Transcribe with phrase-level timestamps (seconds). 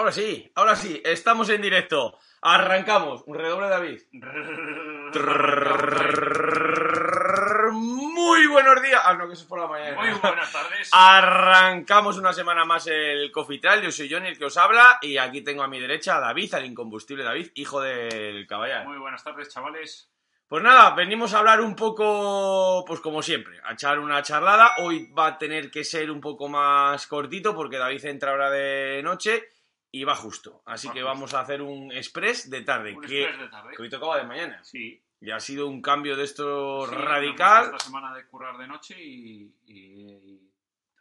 [0.00, 2.16] Ahora sí, ahora sí, estamos en directo.
[2.40, 3.22] Arrancamos.
[3.26, 4.00] Un redoble, David.
[7.70, 9.02] Muy buenos días.
[9.04, 10.00] Ah, no, que eso es por la mañana.
[10.00, 10.88] Muy buenas tardes.
[10.90, 13.82] Arrancamos una semana más el Cofital.
[13.82, 14.98] Yo soy Johnny, el que os habla.
[15.02, 18.84] Y aquí tengo a mi derecha a David, al incombustible David, hijo del caballero.
[18.88, 20.10] Muy buenas tardes, chavales.
[20.48, 24.76] Pues nada, venimos a hablar un poco, pues como siempre, a echar una charlada.
[24.78, 29.02] Hoy va a tener que ser un poco más cortito porque David entra ahora de
[29.04, 29.44] noche
[29.92, 30.62] y va justo.
[30.66, 31.12] Así Va que justo.
[31.14, 32.94] vamos a hacer un express de tarde.
[32.96, 33.74] Un que, express de tarde.
[33.76, 34.62] que hoy tocaba de mañana.
[34.62, 35.02] Sí.
[35.20, 37.66] Ya ha sido un cambio de esto Sí, radical.
[37.66, 40.50] Esta semana de currar de noche y, y- y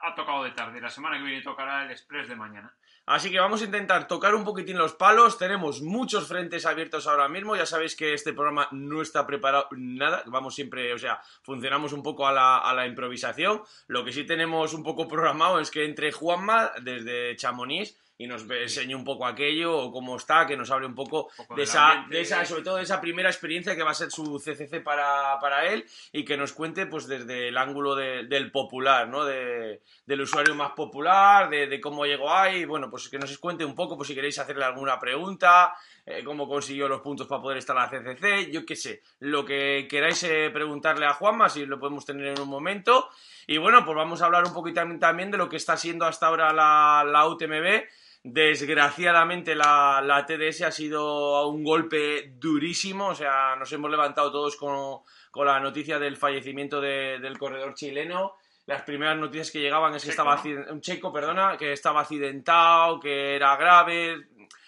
[0.02, 0.82] ha tocado de tarde.
[0.82, 2.74] La semana que viene tocará el express de mañana.
[3.06, 5.38] Así que vamos a intentar tocar un poquitín los palos.
[5.40, 7.56] Tenemos muchos frentes abiertos ahora mismo.
[7.56, 10.22] Ya sabéis que este programa no está preparado nada.
[10.28, 13.64] Vamos siempre, o sea, funcionamos un poco a la, a la improvisación.
[13.88, 18.44] Lo que sí tenemos un poco programado es que entre Juanma desde Chamonix y nos
[18.50, 21.90] enseñe un poco aquello o cómo está, que nos hable un poco poco de esa,
[21.92, 22.16] ambiente.
[22.18, 25.40] de esa, sobre todo de esa primera experiencia que va a ser su CCC para,
[25.40, 29.24] para él y que nos cuente pues desde el ángulo de- del popular, ¿no?
[29.24, 33.64] De, del usuario más popular, de, de cómo llegó ahí, bueno, pues que nos cuente
[33.64, 35.74] un poco, pues si queréis hacerle alguna pregunta,
[36.06, 39.46] eh, cómo consiguió los puntos para poder estar en la CCC, yo qué sé, lo
[39.46, 43.10] que queráis eh, preguntarle a Juanma, si lo podemos tener en un momento.
[43.48, 46.28] Y bueno, pues vamos a hablar un poquito también de lo que está siendo hasta
[46.28, 47.82] ahora la, la UTMB.
[48.24, 54.56] Desgraciadamente la, la TDS ha sido un golpe durísimo, o sea, nos hemos levantado todos
[54.56, 55.00] con,
[55.32, 58.34] con la noticia del fallecimiento de- del corredor chileno.
[58.66, 63.00] Las primeras noticias que llegaban es que Checo, estaba un checo, perdona, que estaba accidentado,
[63.00, 64.28] que era grave.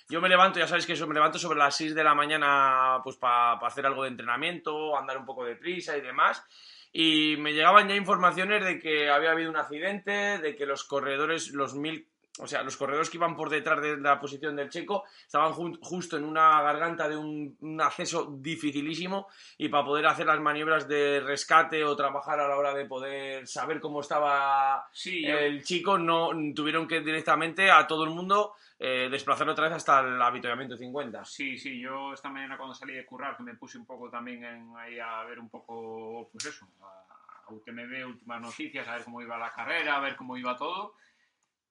[0.09, 2.99] Yo me levanto, ya sabéis que eso, me levanto sobre las 6 de la mañana
[3.03, 6.43] pues para hacer algo de entrenamiento, andar un poco de prisa y demás.
[6.91, 11.51] Y me llegaban ya informaciones de que había habido un accidente, de que los corredores,
[11.51, 12.07] los mil,
[12.39, 15.77] o sea, los corredores que iban por detrás de la posición del checo estaban jun-
[15.81, 20.87] justo en una garganta de un, un acceso dificilísimo y para poder hacer las maniobras
[20.87, 25.63] de rescate o trabajar a la hora de poder saber cómo estaba Sí, yo, el
[25.63, 30.19] chico, no tuvieron que directamente a todo el mundo eh, desplazarlo otra vez hasta el
[30.21, 31.25] avituallamiento 50.
[31.25, 34.43] sí, sí, yo esta mañana cuando salí de currar, que me puse un poco también
[34.43, 39.03] en- ahí a ver un poco, pues eso, a, a UTMB, últimas noticias, a ver
[39.03, 40.95] cómo iba la carrera, a ver cómo iba todo.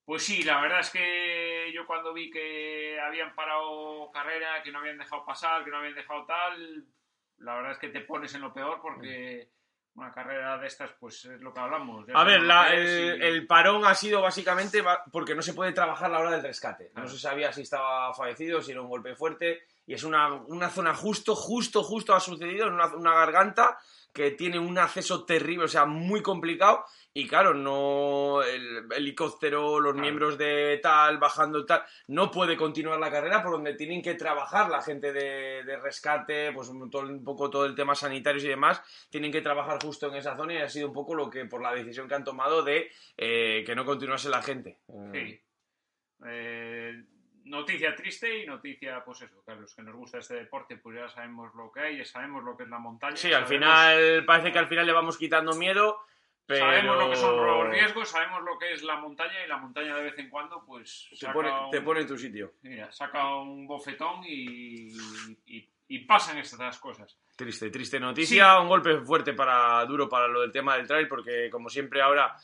[0.04, 4.80] Pues sí, la verdad es que yo cuando vi que habían parado carrera, que no
[4.80, 6.84] habían dejado pasar, que no habían dejado tal,
[7.38, 9.48] la verdad es que te pones en lo peor porque
[9.94, 12.06] una carrera de estas, pues es lo que hablamos.
[12.14, 16.10] A ver, la- el, y- el parón ha sido básicamente porque no se puede trabajar
[16.10, 16.90] la hora del rescate.
[16.94, 19.62] No se sabía si estaba fallecido, si era un golpe fuerte.
[19.86, 23.78] Y es una, una zona justo, justo, justo ha sucedido, en una, una garganta
[24.12, 26.84] que tiene un acceso terrible, o sea, muy complicado.
[27.12, 30.02] Y claro, no el helicóptero, los Claro.
[30.02, 34.70] miembros de tal, bajando tal, no puede continuar la carrera por donde tienen que trabajar
[34.70, 38.48] la gente de, de rescate, pues un, todo- un poco todo el tema sanitarios y
[38.48, 41.46] demás, tienen que trabajar justo en esa zona y ha sido un poco lo que,
[41.46, 44.78] por la decisión que han tomado de eh, que no continuase la gente.
[44.88, 45.40] Eh, Sí.
[46.26, 47.04] Eh,
[47.44, 50.96] noticia triste y noticia, pues eso, que a los que nos gusta este deporte, pues
[50.96, 53.16] ya sabemos lo que hay, ya sabemos lo que es la montaña.
[53.16, 55.98] Sí, al sabemos- final parece que al final le vamos quitando miedo,
[56.46, 56.64] pero...
[56.66, 59.94] Sabemos lo que son los riesgos, sabemos lo que es la montaña y la montaña
[59.96, 61.06] de vez en cuando, pues.
[61.10, 62.54] Te saca pone, un- te pone en tu sitio.
[62.62, 64.92] Mira, saca un bofetón y,
[65.46, 67.16] y, y pasan estas cosas.
[67.36, 68.60] Triste, triste noticia, Sí.
[68.62, 72.34] un golpe fuerte para duro para lo del tema del trail, porque como siempre ahora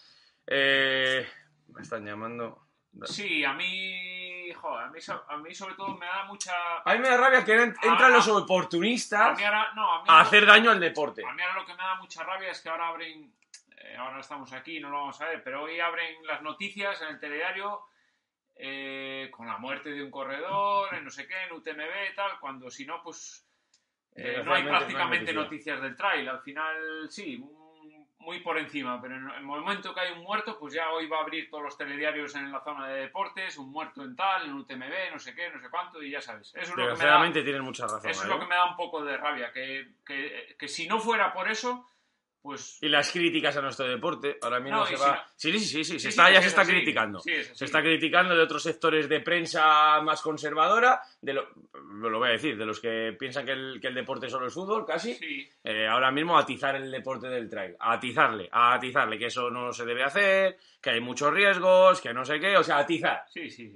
[0.47, 1.27] eh,
[1.75, 2.63] me están llamando.
[3.05, 4.26] Sí, a mí.
[4.57, 6.53] Joder, a mí, so- a mí sobre todo me da mucha.
[6.85, 9.73] A mí me da rabia que en- entran los oportunistas mí ahora.
[9.75, 11.25] No, a hacer daño al deporte.
[11.25, 13.33] A mí ahora lo que me da mucha rabia es que ahora abren,
[13.79, 17.09] eh, ahora estamos aquí, no lo vamos a ver, pero hoy abren las noticias en
[17.09, 17.83] el telediario
[18.59, 22.39] eh, con la muerte de un corredor, en no sé qué, en UTMB y tal,
[22.41, 23.47] cuando si no, pues
[24.15, 25.43] eh, no hay Desgraciadamente no hay prácticamente noticia.
[25.75, 26.29] noticias del trail.
[26.31, 27.37] Al final, sí,
[28.27, 31.19] muy por encima, pero en el momento que hay un muerto, pues ya hoy va
[31.19, 34.53] a abrir todos los telediarios en la zona de deportes, un muerto en tal, en
[34.53, 36.53] UTMB, no sé qué, no sé cuánto, y ya sabes.
[36.57, 38.11] Eso es lo que me da tienen mucha razón.
[38.11, 38.29] eso es ¿eh?
[38.29, 41.49] lo que me da un poco de rabia, que, que, que si no fuera por
[41.49, 41.87] eso,
[42.47, 42.79] pues...
[42.81, 45.27] Y las críticas a nuestro deporte, ahora mismo No, se va.
[45.37, 47.21] Sí, sí, sí, sí, se está, sí, ya se está criticando.
[47.21, 52.33] Se está criticando de otros sectores de prensa más conservadora, de lo, lo voy a
[52.33, 55.19] decir, de los que piensan que el, que el deporte solo es fútbol, casi.
[55.63, 59.73] Eh, ahora mismo atizar el deporte del trail, a atizarle, a atizarle, que eso no
[59.73, 63.25] se debe hacer, que hay muchos riesgos, que no sé qué, o sea, atizar.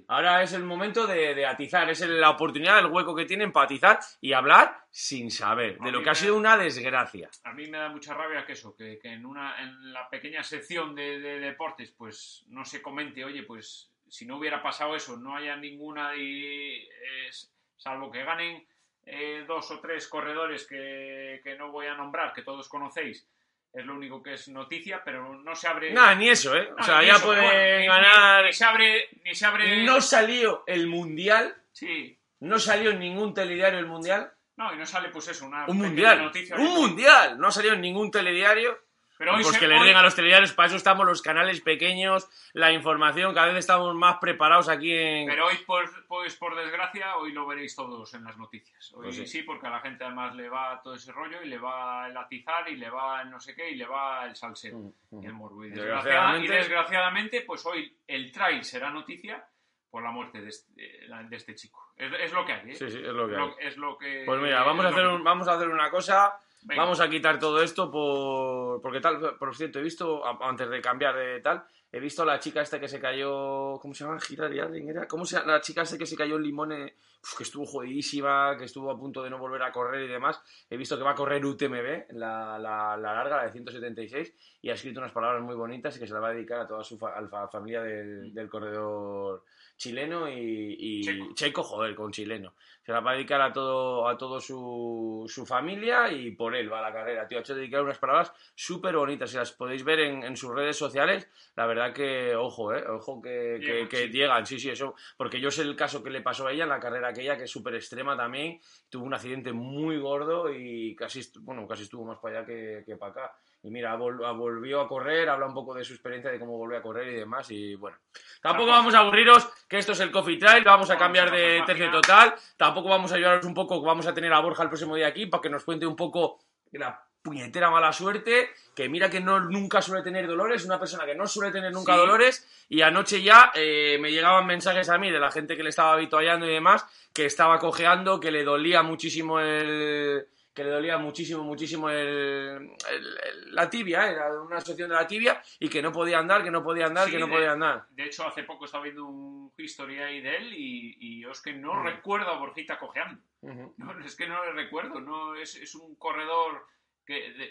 [0.08, 3.64] Ahora es el momento de, de atizar, es la oportunidad, el hueco que tienen para
[3.64, 7.31] atizar y hablar sin saber, de lo que ha sido una desgracia.
[7.44, 10.42] A mí me da mucha rabia que eso, que, que en, una, en la pequeña
[10.42, 15.16] sección de, de deportes, pues no se comente, oye, pues si no hubiera pasado eso,
[15.16, 16.88] no haya ninguna, y,
[17.28, 18.66] es- salvo que ganen
[19.06, 23.26] eh, dos o tres corredores que, que no voy a nombrar, que todos conocéis,
[23.72, 25.93] es lo único que es noticia, pero no se abre...
[25.93, 26.69] Nada, ni eso, ¿eh?
[26.76, 28.44] O sea, ya eso, bueno, ni- ni- ganar.
[28.44, 29.08] Ni, se abre...
[29.25, 29.84] Ni se abre...
[29.84, 32.19] No salió el mundial, Sí.
[32.40, 34.32] no salió en ningún telediario el mundial.
[34.60, 36.80] No, y no sale pues eso, una Un mundial, noticia un ahorita.
[36.80, 38.78] mundial, no salió en ningún telediario.
[39.16, 41.60] Pero hoy Pues se- que le den a los telediarios, para eso estamos los canales
[41.60, 45.26] pequeños, la información, cada vez estamos más preparados aquí en...
[45.26, 48.92] Pero hoy, por, pues por desgracia, hoy lo veréis todos en las noticias.
[48.94, 49.26] Hoy Pues sí.
[49.26, 49.42] sí.
[49.42, 52.66] porque a la gente además le va todo ese rollo y le va el atizar
[52.70, 55.22] y le va el no sé qué y le va el salseo Mm, mm.
[55.22, 55.64] y el morbo.
[55.66, 59.44] Y, Desgraciadamente- desgraciadamente, y desgraciadamente, pues hoy el trail será noticia
[59.90, 60.72] por la muerte de este,
[61.08, 61.92] de este chico.
[61.96, 62.75] Es, es lo que hay, ¿eh?
[62.75, 63.40] Sí, sí, es lo que hay.
[63.40, 64.22] Lo- es lo que...
[64.25, 66.82] Pues mira, vamos a, hacer un- vamos a hacer una cosa, Venga.
[66.82, 68.81] vamos a quitar todo esto por...
[68.81, 72.38] Porque tal, por cierto, he visto, antes de cambiar de tal, he visto a la
[72.38, 74.19] chica esta que se cayó, ¿cómo se llama?
[74.28, 75.06] Hilary Allen, ¿era?
[75.08, 75.52] ¿Cómo se llama?
[75.52, 78.98] La chica esta que se cayó en Limone, uf, que estuvo jodidísima, que estuvo a
[78.98, 80.40] punto de no volver a correr y demás.
[80.70, 84.70] He visto que va a correr UTMB, la, la, la larga, la de 176, y
[84.70, 86.84] ha escrito unas palabras muy bonitas y que se la va a dedicar a toda
[86.84, 89.44] su fa- a la familia del, del corredor
[89.76, 91.34] chileno y, y- Checo.
[91.34, 92.52] checo, joder, con chileno.
[92.84, 96.70] Se la va a dedicar a todo, a todo su, su familia y por él
[96.70, 97.38] va la carrera, tío.
[97.38, 99.31] Ha hecho dedicar unas palabras súper bonitas.
[99.31, 103.21] Si las podéis ver en, en sus redes sociales, la verdad que, ojo, eh, ojo
[103.23, 104.09] que, que- Llegan, que sí.
[104.11, 104.94] llegan, sí, sí, eso.
[105.17, 107.44] Porque yo sé el caso que le pasó a ella en la carrera aquella, que
[107.44, 108.61] es súper extrema también.
[108.88, 112.97] Tuvo un accidente muy gordo y casi, bueno, casi estuvo más para allá que, que
[112.97, 113.32] para acá.
[113.62, 116.56] Y mira, vol- a- volvió a correr, habla un poco de su experiencia, de cómo
[116.59, 117.50] volvió a correr y demás.
[117.50, 117.99] Y bueno,
[118.41, 121.91] tampoco vamos a aburriros, que esto es el Coffee Trail, vamos a cambiar de tercio
[121.91, 122.35] total.
[122.56, 125.27] Tampoco vamos a ayudaros un poco, vamos a tener a Borja el próximo día aquí
[125.27, 126.38] para que nos cuente un poco
[126.73, 131.14] la puñetera mala suerte, que mira que no nunca suele tener dolores, una persona que
[131.14, 131.99] no suele tener nunca Sí.
[131.99, 135.69] dolores, y anoche ya eh, me llegaban mensajes a mí de la gente que le
[135.70, 140.99] estaba habituallando y demás, que estaba cojeando, que le dolía muchísimo el que le dolía
[140.99, 145.81] muchísimo, muchísimo el, el- el- la tibia, era una asociación de la tibia, y que
[145.81, 147.87] no podía andar, que no podía andar, Sí, que no de- podía andar.
[147.90, 151.40] De hecho, hace poco estaba viendo un history ahí de él y, y yo es
[151.40, 151.84] que no Mm.
[151.87, 153.22] recuerdo a Borjita cojeando.
[153.43, 156.67] No, es que no le recuerdo, no es, es un corredor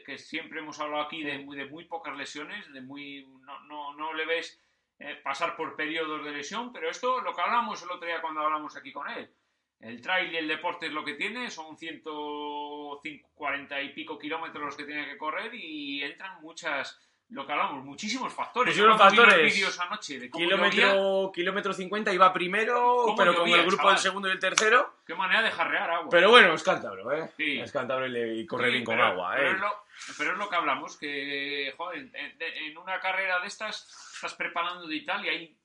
[0.06, 3.94] que, siempre hemos hablado aquí de, muy- de muy pocas lesiones, de muy no, no,
[3.96, 4.60] no le ves
[5.00, 8.42] eh, pasar por periodos de lesión, pero esto lo que hablamos el otro día cuando
[8.42, 9.30] hablamos aquí con él.
[9.80, 14.76] El trail y el deporte es lo que tiene, son 140 y pico kilómetros los
[14.76, 17.00] que tiene que correr y entran muchas,
[17.32, 18.74] lo que hablamos, muchísimos factores.
[18.76, 19.54] Muchísimos factores.
[19.54, 23.78] vídeos anoche de cómo llovía, Kilómetro, kilómetro 50 iba primero, ¿Cómo pero con el grupo
[23.78, 23.94] chaval?
[23.96, 24.96] del segundo y el tercero.
[25.06, 26.08] qué manera de jarrear agua.
[26.10, 27.30] Pero bueno, es cántabro, ¿eh?
[27.38, 27.60] Sí.
[27.60, 29.54] Es cántabro y, le- y corre Sí, bien con pero- agua, pero ¿eh?
[29.54, 29.84] Es lo,
[30.18, 34.88] pero es lo que hablamos, que joder, en, en- una carrera de estas estás preparando
[35.06, 35.56] tal y hay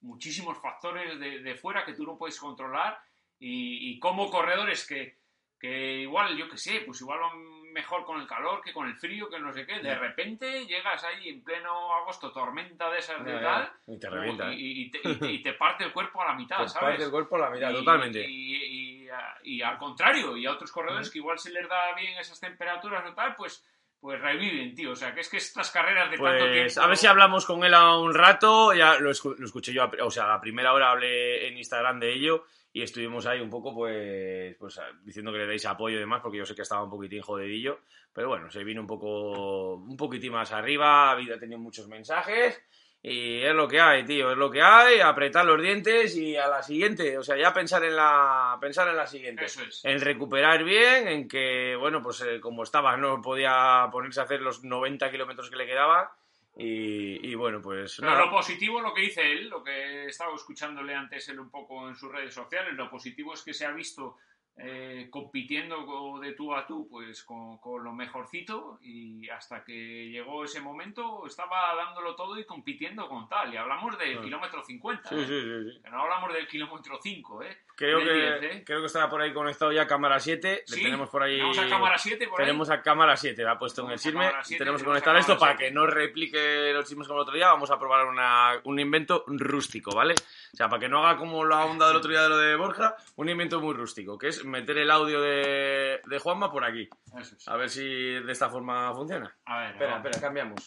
[0.00, 3.00] muchísimos factores de, de fuera que tú no puedes controlar
[3.40, 5.16] y, y como corredores que,
[5.60, 8.96] que igual, yo que sé, pues igual van mejor con el calor que con el
[8.96, 13.24] frío, que no sé qué, de repente llegas ahí en pleno agosto, tormenta de esas
[13.24, 15.00] de tal, Y te revienta, y, y te,
[15.30, 16.88] y parte el cuerpo a la mitad, Te ¿sabes?
[16.90, 18.24] parte el cuerpo a la mitad, Y- totalmente.
[18.28, 18.56] Y,
[19.04, 19.08] y-
[19.44, 23.04] y al contrario, y a otros corredores que igual se les da bien esas temperaturas
[23.06, 23.64] o tal, pues,
[24.00, 24.92] pues reviven, tío.
[24.92, 26.80] O sea, que es que estas carreras de tanto Pues tiempo...
[26.80, 28.72] a ver si hablamos con él a un rato.
[28.74, 31.56] Ya lo, escu- lo escuché yo, a- o sea, a la primera hora hablé en
[31.58, 35.96] Instagram de ello y estuvimos ahí un poco, pues, pues diciendo que le deis apoyo
[35.96, 37.80] y demás, porque yo sé que estaba un poquitín jodidillo.
[38.12, 42.60] Pero bueno, se vino un poco, un poquitín más arriba, ha tenido muchos mensajes.
[43.00, 46.48] Y es lo que hay, tío, es lo que hay, apretar los dientes y a
[46.48, 49.44] la siguiente, o sea, ya pensar en la pensar en la siguiente.
[49.44, 49.84] Eso es.
[49.84, 54.40] En recuperar bien, en que, bueno, pues eh, como estaba, no podía ponerse a hacer
[54.42, 56.08] los 90 kilómetros que le quedaban.
[56.56, 58.24] Y, y bueno, pues Pero nada.
[58.24, 61.94] lo positivo, lo que dice él, lo que estaba escuchándole antes él un poco en
[61.94, 64.16] sus redes sociales, lo positivo es que se ha visto
[64.60, 70.10] eh, compitiendo co- de tú a tú pues con, con lo mejorcito y hasta que
[70.10, 73.54] llegó ese momento estaba dándolo todo y compitiendo con tal.
[73.54, 75.24] Y hablamos del kilómetro 50, Sí, ¿eh?
[75.26, 77.58] sí, no hablamos del kilómetro 5, ¿eh?
[77.76, 78.62] Creo que, 10, ¿eh?
[78.66, 80.64] creo que estaba por ahí conectado ya cámara 7.
[80.66, 81.36] Sí, Le tenemos por ahí.
[81.36, 82.46] Tenemos a cámara 7 por ahí.
[82.46, 84.26] Tenemos a cámara 7, la ha puesto en el Tenemos chisme.
[84.26, 85.64] cámara 7, tenemos que conectar esto cámara para 7.
[85.68, 87.46] que no replique los chismes como el otro día.
[87.52, 90.14] Vamos a probar una- un invento rústico, ¿vale?
[90.52, 92.56] O sea, para que no haga como la onda del otro día de lo de
[92.56, 96.88] Borja, un invento muy rústico, que es meter el audio de, de Juanma por aquí.
[97.18, 97.48] Eso es.
[97.48, 99.36] A ver si de esta forma funciona.
[99.44, 100.64] A ver, Espera, vamos, espera, cambiamos.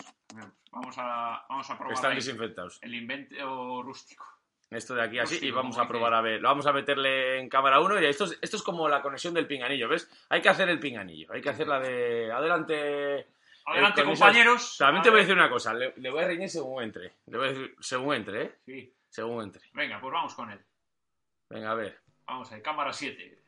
[0.71, 2.79] vamos a, vamos a probar están ahí desinfectados.
[2.81, 4.25] el invento rústico.
[4.69, 6.41] Esto de aquí así Rústico, y vamos a probar a ver.
[6.41, 9.33] Lo vamos a meterle en cámara 1 y esto es, esto es como la conexión
[9.33, 10.09] del pinganillo, ¿ves?
[10.29, 13.27] Hay que hacer el pinganillo, hay que hacer la de adelante.
[13.65, 14.75] Adelante, Eh, esas- compañeros.
[14.77, 17.15] También te voy a decir una cosa, le, le voy a reñir según entre.
[17.27, 18.55] Le voy a decir según entre, ¿eh?
[18.65, 18.93] Sí.
[19.09, 19.61] según entre.
[19.73, 20.59] Venga, pues vamos con él.
[21.49, 21.99] Venga, a ver.
[22.25, 23.40] Vamos a ver, cámara 7.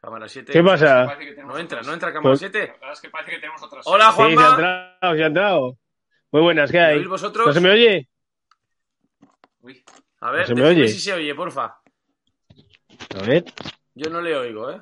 [0.00, 0.52] Cámara 7.
[0.52, 1.16] ¿Qué pasa?
[1.18, 2.58] Que No entra, no entra cámara Pues- 7.
[2.66, 3.84] La verdad es que parece que tenemos otras.
[3.86, 4.50] Hola, Sí, se ha Juanma.
[4.50, 5.78] entrado, se ha entrado.
[6.30, 7.04] Muy buenas, ¿qué ¿Me hay?
[7.04, 7.46] vosotros?
[7.46, 8.08] ¿No se me oye?
[9.60, 9.82] Uy,
[10.20, 10.88] A ver, ¿No se me oye?
[10.88, 11.64] si se oye, porfa.
[13.16, 13.44] A ver.
[13.94, 14.80] Yo no le oigo, ¿eh?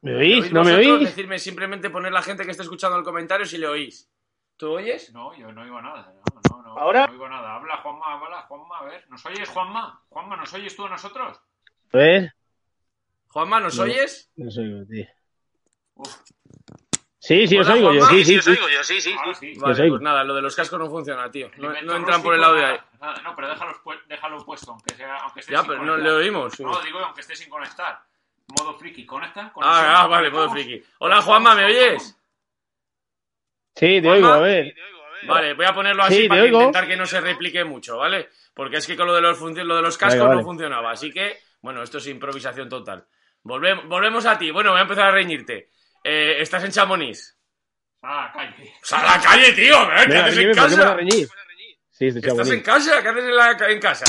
[0.00, 0.52] ¿Me ¿Me oís?
[0.52, 1.00] ¿No me oís?
[1.00, 4.08] Decirme simplemente poner la gente que esté escuchando el comentario si le oís.
[4.58, 5.12] ¿Tú oyes?
[5.14, 6.12] no, yo no oigo nada.
[6.50, 6.78] No, no, no.
[6.78, 7.06] ¿Ahora?
[7.06, 7.54] No oigo nada.
[7.54, 8.78] Habla, Juanma, habla, Juanma.
[8.78, 10.02] A ver, ¿nos oyes, Juanma?
[10.08, 11.40] Juanma, ¿nos oyes tú a nosotros?
[11.92, 12.34] A ver.
[13.28, 13.84] Juanma, ¿nos No.
[13.84, 14.30] oyes?
[14.36, 15.06] No os oigo, tío.
[15.94, 16.16] Uf,
[17.20, 18.06] Sí, sí, os oigo yo.
[18.06, 18.56] Sí, sí, sí.
[18.56, 19.14] yo, sí, sí.
[19.38, 19.54] sí.
[19.58, 19.94] Vale, oigo.
[19.96, 21.50] pues nada, lo de los cascos no funciona, tío.
[21.58, 22.78] No, entran por el audio ahí.
[23.00, 23.22] nada, nada.
[23.22, 26.58] No, pero déjalo, déjalo puesto, aunque, sea, aunque esté Ya, sin pero no le oímos.
[26.60, 28.00] No, digo, aunque esté sin conectar.
[28.58, 29.52] Modo friki, conecta.
[29.60, 30.82] Ah, ah, vale, modo friki.
[30.98, 32.17] Hola, Juanma, ¿me oyes?
[33.78, 34.14] Sí, te Juanma.
[34.16, 34.74] oigo, a ver.
[35.24, 36.58] Vale, voy a ponerlo así Sí, para oigo.
[36.60, 38.28] intentar que no se replique mucho, ¿vale?
[38.54, 40.36] Porque es que con lo de los, lo de los cascos vale.
[40.36, 40.90] no funcionaba.
[40.92, 43.06] Así que, bueno, esto es improvisación total.
[43.42, 44.50] Volvemos, volvemos a ti.
[44.50, 45.70] Bueno, voy a empezar a reñirte.
[46.04, 47.36] Eh, ¿Estás en Chamonix?
[48.02, 48.74] Ah, calle.
[48.82, 49.74] ¡Sal a la calle, tío!
[49.92, 50.06] ¿eh?
[50.06, 50.94] ¿Qué haces dime, en ¿por qué me vas a casa?
[50.94, 51.28] reñir?
[51.90, 53.02] Sí, estoy ¿Estás en casa?
[53.02, 54.04] ¿Qué haces en, la- en casa?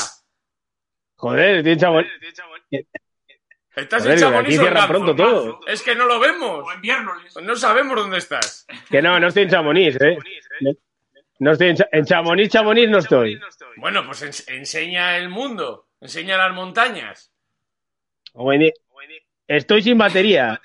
[1.16, 2.12] Joder, estoy en chabonín.
[3.80, 5.60] ¿Estás Joder, en Chamonix aquí cierran pronto todo.
[5.68, 6.66] Es que no lo vemos.
[6.68, 7.36] O en Viernoles.
[7.42, 8.66] No sabemos dónde estás.
[8.90, 10.18] Que no, no estoy en Chamonix, ¿eh?
[11.40, 13.40] No estoy en, Cha- en Chamonix, Chamonix no estoy.
[13.78, 15.88] Bueno, pues ens- enseña el mundo.
[16.02, 17.32] Enseña las montañas.
[19.48, 20.60] Estoy sin batería.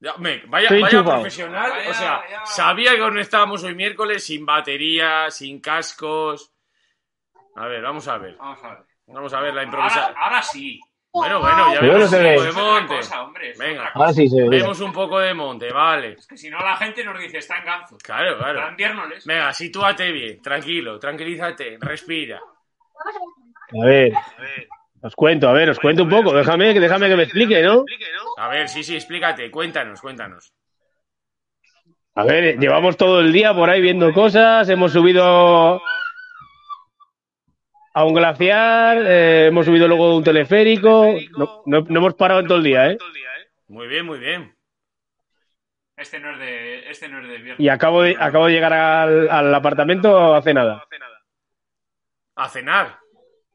[0.00, 1.70] Ya, me- vaya profesional.
[1.70, 2.46] Vaya, o sea, vaya.
[2.46, 6.52] sabía que conectábamos hoy miércoles sin batería, sin cascos.
[7.56, 8.36] A ver, vamos a ver.
[8.36, 8.78] Vamos a ver.
[9.06, 10.14] Vamos a ver la Ahora, improvisación.
[10.18, 10.80] ahora sí.
[11.10, 12.96] Bueno, bueno, ya Pero vemos no un poco de monte.
[12.96, 13.90] cosa, hombre, es Venga.
[13.94, 14.48] Ahora sí se ve.
[14.48, 16.12] Vemos un poco de monte, vale.
[16.12, 17.96] Es que si no la gente nos dice, está en ganzo.
[17.98, 18.68] Claro, Está claro.
[18.68, 19.24] en Viernoles.
[19.26, 22.38] Venga, sitúate bien, tranquilo, tranquilízate, respira.
[23.82, 24.12] A ver.
[25.00, 26.32] Os cuento, a ver, os cuento un poco.
[26.34, 27.84] Déjame, que- déjame que me explique, ¿no?
[28.36, 30.52] A ver, sí, sí, explícate, cuéntanos, cuéntanos.
[32.16, 34.68] A ver, llevamos todo el día por ahí viendo cosas.
[34.68, 35.80] Hemos subido
[37.98, 41.06] a un glaciar, eh, hemos subido luego un teleférico.
[41.36, 42.98] No, no- no hemos parado en todo el día, ¿eh?
[43.66, 44.56] Muy bien, muy bien.
[45.96, 47.58] Este no es de, este no es de Viernoles.
[47.60, 50.84] Y acabo de, acabo de llegar al, al apartamento hace nada.
[52.36, 52.98] A cenar.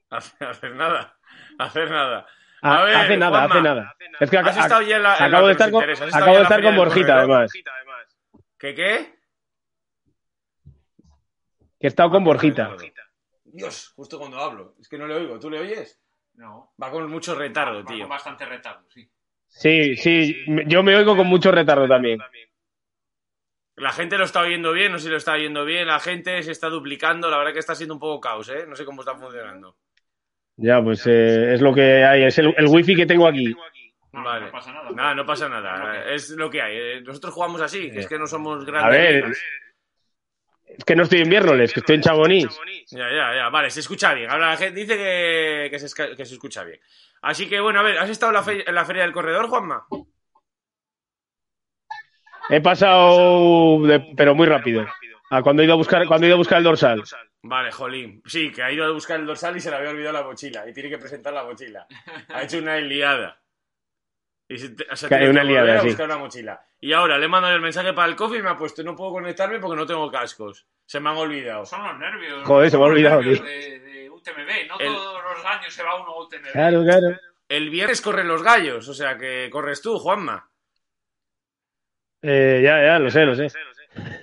[0.09, 1.17] A a hacer nada.
[1.57, 2.27] A hacer nada.
[2.61, 3.95] Ah, A ver, hace nada, Juanma, hace nada.
[4.19, 6.63] Es que Has estado ya en la, en acabo de estar con, acabo de estar
[6.63, 7.51] con Borjita, además.
[8.59, 9.15] ¿Qué qué?
[11.79, 12.75] Que he estado con Borjita.
[13.53, 14.75] Dios, justo cuando hablo.
[14.81, 15.39] Es que no le oigo.
[15.39, 15.99] ¿Tú le oyes?
[16.35, 16.73] No.
[16.81, 17.99] Va con mucho retardo, Va tío.
[18.01, 19.07] Con bastante retardo, sí.
[19.47, 22.19] Sí, sí, yo me oigo con mucho retardo también.
[23.75, 25.87] La gente lo está oyendo bien, no sé si lo está oyendo bien.
[25.87, 27.29] La gente se está duplicando.
[27.29, 28.65] La verdad que está siendo un poco caos, ¿eh?
[28.67, 29.77] No sé cómo está funcionando.
[30.57, 33.55] Ya, pues eh, es lo que hay, es el, el wifi que tengo aquí.
[34.11, 34.45] No, Vale.
[34.45, 34.91] no pasa nada.
[34.91, 36.03] Nada, no pasa Es lo nada.
[36.03, 36.77] que- Es lo que hay.
[36.77, 38.91] Eh, Nosotros jugamos así, que es que no somos A grandes.
[38.99, 39.31] ver, ligas.
[39.31, 39.43] es
[40.85, 42.59] que no estoy en Viernoles, que estoy en Chamonix.
[42.91, 43.49] Ya, ya, ya.
[43.49, 44.29] Vale, se escucha bien.
[44.29, 46.79] Ahora la gente dice que, que, se, esca- que se escucha bien.
[47.21, 49.47] Así que, bueno, a ver, ¿has estado en la, fe- en la Feria del Corredor,
[49.47, 49.85] Juanma?
[52.49, 54.85] He pasado, de- pero muy rápido.
[55.29, 57.03] A cuando he ido a buscar, cuando he ido a buscar el dorsal.
[57.41, 58.21] Vale, jolín.
[58.25, 60.67] Sí, que ha ido a buscar el dorsal y se le había olvidado la mochila.
[60.69, 61.87] Y tiene que presentar la mochila.
[62.29, 63.41] Ha hecho una liada.
[64.47, 65.87] Y se, te- Que hay tenido una que volver liada, a sí.
[65.87, 66.65] buscar una mochila.
[66.81, 68.95] Y ahora le he mandado el mensaje para el coffee y me ha puesto no
[68.95, 70.67] puedo conectarme porque no tengo cascos.
[70.85, 71.65] Se me han olvidado.
[71.65, 72.45] Son los nervios.
[72.45, 73.21] Joder, se me ha olvidado.
[73.21, 74.67] De, de UTMB.
[74.67, 76.51] No El- todos los años se va uno a UTMB.
[76.51, 77.17] Claro, claro.
[77.47, 80.49] El viernes corren los gallos, o sea que corres tú, Juanma.
[82.21, 83.47] Eh, ya, ya, lo sé, lo sé.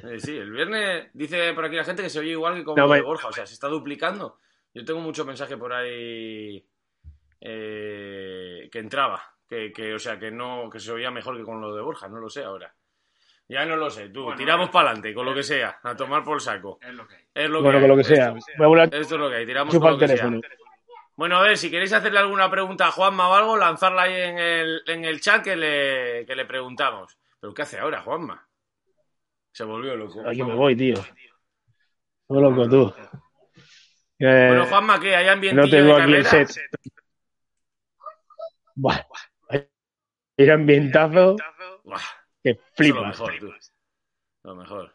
[0.05, 2.77] Eh, sí, el viernes dice por aquí la gente que se oye igual que como
[2.77, 4.39] No, de Borja, o sea, se está duplicando.
[4.75, 6.67] Yo tengo mucho mensaje por ahí
[7.41, 11.61] eh, que entraba, que, que, o sea, que no, que se oía mejor que con
[11.61, 12.73] lo de Borja, no lo sé ahora.
[13.49, 15.97] Ya no lo sé, tú, Bueno, tiramos eh, para adelante, con lo que sea, a
[15.97, 16.79] tomar por saco.
[16.81, 17.23] Es lo que hay.
[17.35, 18.29] Es lo Bueno, que con lo que sea.
[18.29, 20.17] Esto, Voy a volar esto es lo que hay, tiramos chupa con lo el que
[20.17, 20.29] sea.
[20.29, 20.41] teléfono.
[21.17, 24.39] Bueno, a ver, si queréis hacerle alguna pregunta a Juanma o algo, lanzarla ahí en
[24.39, 27.19] el, en el chat que le, que le preguntamos.
[27.41, 28.47] ¿Pero qué hace ahora, Juanma?
[29.51, 30.23] Se volvió loco.
[30.25, 30.95] Ay, que me voy, tío.
[30.95, 32.95] Estoy loco, tú.
[34.21, 35.17] Eh, Bueno, Juanma, ¿qué?
[35.17, 36.49] ¿Hay ambientillo no tengo de aquí el set.
[40.41, 40.47] Buah.
[40.47, 41.37] Hay ambientazo
[42.43, 43.21] que eso es lo flipas.
[43.21, 43.53] mejor, tú.
[44.45, 44.95] Lo mejor.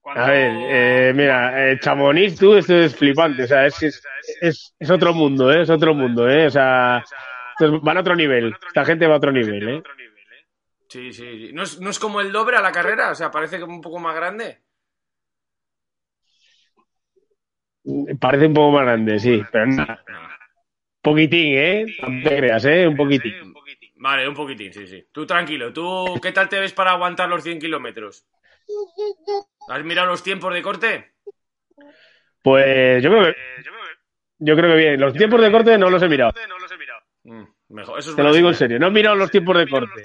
[0.00, 3.44] Cuando- A ver, eh, mira, eh, Chamonix, tú, esto es flipante.
[3.44, 4.02] O sea, es, es,
[4.40, 5.62] es, es otro mundo, ¿eh?
[5.62, 6.46] Es otro mundo, ¿eh?
[6.46, 7.02] O sea,
[7.82, 8.54] van a otro nivel.
[8.66, 9.82] Esta gente va a otro nivel, ¿eh?
[10.88, 11.52] Sí, sí, sí.
[11.52, 13.10] ¿No es, no es como el doble a la carrera?
[13.10, 14.60] O sea, parece como un poco más grande.
[18.20, 20.04] Parece un poco más grande, sí, pero nada.
[21.04, 21.84] Poquitín, ¿eh?
[22.00, 22.88] No te creas, ¿eh?
[22.88, 23.52] Un poquitín.
[23.96, 25.06] Vale, un poquitín, sí, sí.
[25.12, 25.70] Tú tranquilo.
[25.70, 28.26] ¿Tú qué tal te ves para aguantar los 100 kilómetros?
[29.68, 31.12] ¿Has mirado los tiempos de corte?
[32.40, 33.36] Pues yo creo que,
[34.38, 34.98] yo creo que bien.
[34.98, 36.32] Los tiempos de corte no los he mirado.
[37.24, 37.98] Mm, mejor.
[37.98, 38.78] Eso es Te lo digo en serio.
[38.78, 40.04] No he mirado los tiempos de corte.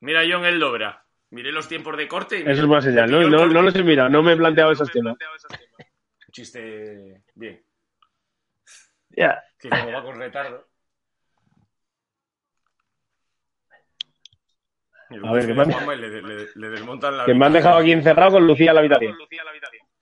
[0.00, 1.04] Mira yo en el Dobra.
[1.30, 2.42] Miré los tiempos de corte y...
[2.42, 3.10] Eso es buena señal.
[3.10, 4.08] No, no, no los he mirado.
[4.08, 5.16] No me he planteado esos temas.
[5.20, 7.22] Un chiste...
[7.34, 7.60] Bien.
[9.10, 9.42] Ya.
[9.68, 10.64] Que como va con retardo.
[15.24, 17.52] A ver, ¿qué me han- Juanma y le, le- le desmontan la Que me han
[17.52, 19.16] dejado aquí encerrado con Lucía en la habitación.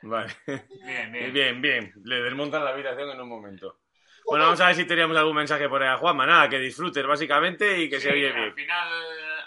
[0.02, 0.34] Vale.
[0.46, 1.32] Bien, bien.
[1.32, 1.92] Bien, bien.
[2.04, 3.80] Le desmontan la habitación en un momento.
[4.26, 6.26] Bueno, vamos a ver si teníamos algún mensaje por ahí a Juanma.
[6.26, 8.54] Nada, que disfrutes básicamente y que se Sí, oye al bien.
[8.54, 8.88] final,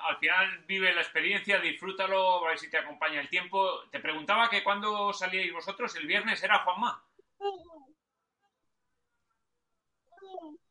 [0.07, 3.83] al final vive la experiencia, disfrútalo, a ver si te acompaña el tiempo.
[3.91, 7.03] Te preguntaba que cuando salíais vosotros, el viernes era Juanma.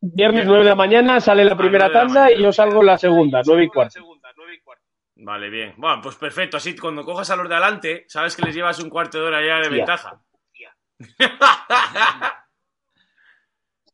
[0.01, 2.97] Viernes 9 de la mañana sale la primera de la tanda y yo salgo la
[2.99, 4.01] segunda, 9 y cuarto.
[5.19, 5.75] Vale, bien.
[5.79, 6.59] Bueno, pues perfecto.
[6.59, 9.41] Así cuando cojas a los de adelante, sabes que les llevas un cuarto de hora
[9.41, 9.77] ya de Hostia.
[9.77, 10.21] ventaja.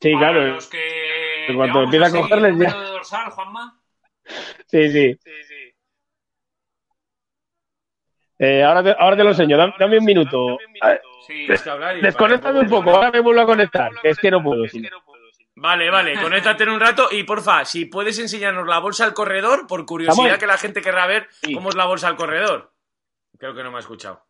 [0.01, 0.47] Sí, claro.
[0.55, 2.77] los que En cuanto empieza a cogerles ya.
[2.77, 3.81] de dorsal, Juanma.
[4.67, 5.19] Sí, sí.
[8.39, 9.57] Eh, ahora, te, ahora te lo enseño.
[9.57, 10.59] Dame, dame un minuto.
[10.81, 11.47] A ver, Sí,
[12.03, 12.91] Desconéctame un poco.
[12.91, 13.93] Ahora me vuelvo a conectar.
[14.03, 14.65] que Es que no puedo.
[15.63, 19.67] Vale, vale, conéctate en un rato y porfa, si puedes enseñarnos la bolsa al corredor,
[19.69, 21.55] por curiosidad que la gente querrá ver Sí.
[21.55, 22.73] cómo es la bolsa al corredor.
[23.39, 24.25] Creo que no me ha escuchado.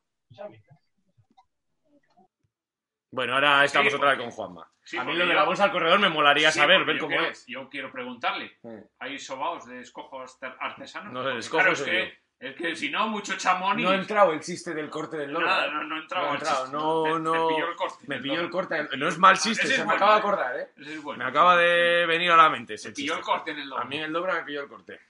[3.10, 4.70] Bueno, ahora estamos Sí, otra vez con Juanma.
[4.82, 7.00] sí, a mí lo de la bolsa al corredor me molaría Sí, saber, ver yo
[7.02, 7.44] cómo quiero- es.
[7.46, 8.58] Yo quiero preguntarle.
[8.98, 11.12] ¿Hay sobaos de escojos arte- artesanos?
[11.12, 13.84] No sé, el escojo claro, es que, es que si no, mucho chamón y...
[13.84, 15.46] No ha entrado el chiste del corte del loro.
[15.46, 15.70] Nada, ¿eh?
[15.72, 17.48] no, no he entrado No entrado, no, no.
[17.48, 18.04] pilló el corte.
[18.08, 18.88] Me pilló el corte.
[18.96, 20.68] No es mal chiste, se me acaba de acordar, ¿eh?
[20.76, 21.22] Ese es bueno.
[21.22, 23.82] Me acaba de venir a la mente ese Te pilló el corte en el doble.
[23.82, 25.00] A mí en el Dobra me pilló el corte.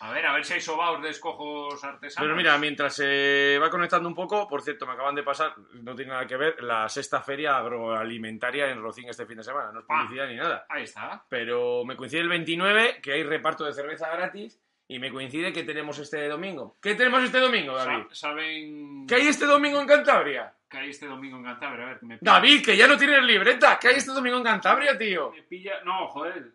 [0.00, 2.26] A ver, a ver si hay sobaos de escojos artesanos.
[2.26, 5.94] Pero mira, mientras se va conectando un poco, por cierto, me acaban de pasar, no
[5.94, 9.70] tiene nada que ver, la sexta feria agroalimentaria en Rocín este fin de semana.
[9.70, 10.02] No es Ah.
[10.02, 10.66] publicidad ni nada.
[10.68, 11.24] Ahí está.
[11.28, 14.60] Pero me coincide el 29, que hay reparto de cerveza gratis,
[14.94, 16.76] y me coincide que tenemos este domingo.
[16.82, 18.04] ¿Qué tenemos este domingo, David?
[18.10, 20.52] Sa- ¿Saben ¿Qué hay este domingo en Cantabria?
[20.68, 21.84] que hay este domingo en Cantabria?
[21.84, 22.32] A ver, que me pilla.
[22.32, 23.78] David, que ya no tienes libreta.
[23.78, 25.30] ¿Qué hay este domingo en Cantabria, tío?
[25.30, 25.80] Me pilla...
[25.84, 26.52] No, joder.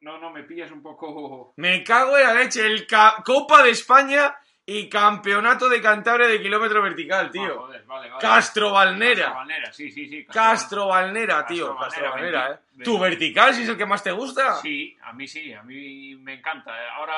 [0.00, 1.52] No, no, me pillas un poco...
[1.56, 2.66] Me cago en la leche.
[2.66, 4.34] El ca- Copa de España
[4.66, 7.58] y Campeonato de Cantabria de kilómetro vertical, Ah, tío.
[7.60, 8.20] joder, vale, vale.
[8.20, 9.24] Castro Valnera.
[9.26, 10.24] Castro Valnera, sí, sí, sí.
[10.26, 11.76] Castro Valnera, tío.
[11.76, 12.58] Castro Valnera, ¿eh?
[12.72, 12.84] 20.
[12.84, 14.54] ¿Tu vertical si es el que más te gusta?
[14.56, 16.72] Sí, a mí sí, a mí me encanta.
[16.96, 17.14] Ahora,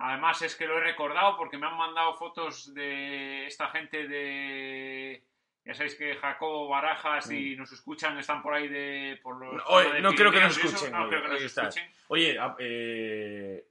[0.00, 5.24] además es que lo he recordado porque me han mandado fotos de esta gente de...
[5.64, 9.20] Ya sabéis que Jacobo Barajas y nos escuchan, están por ahí de...
[9.22, 9.92] Por los, Mm.
[9.92, 11.90] De no creo que nos escuchen, No creo que nos escuchen.
[12.08, 13.64] Oye, eh,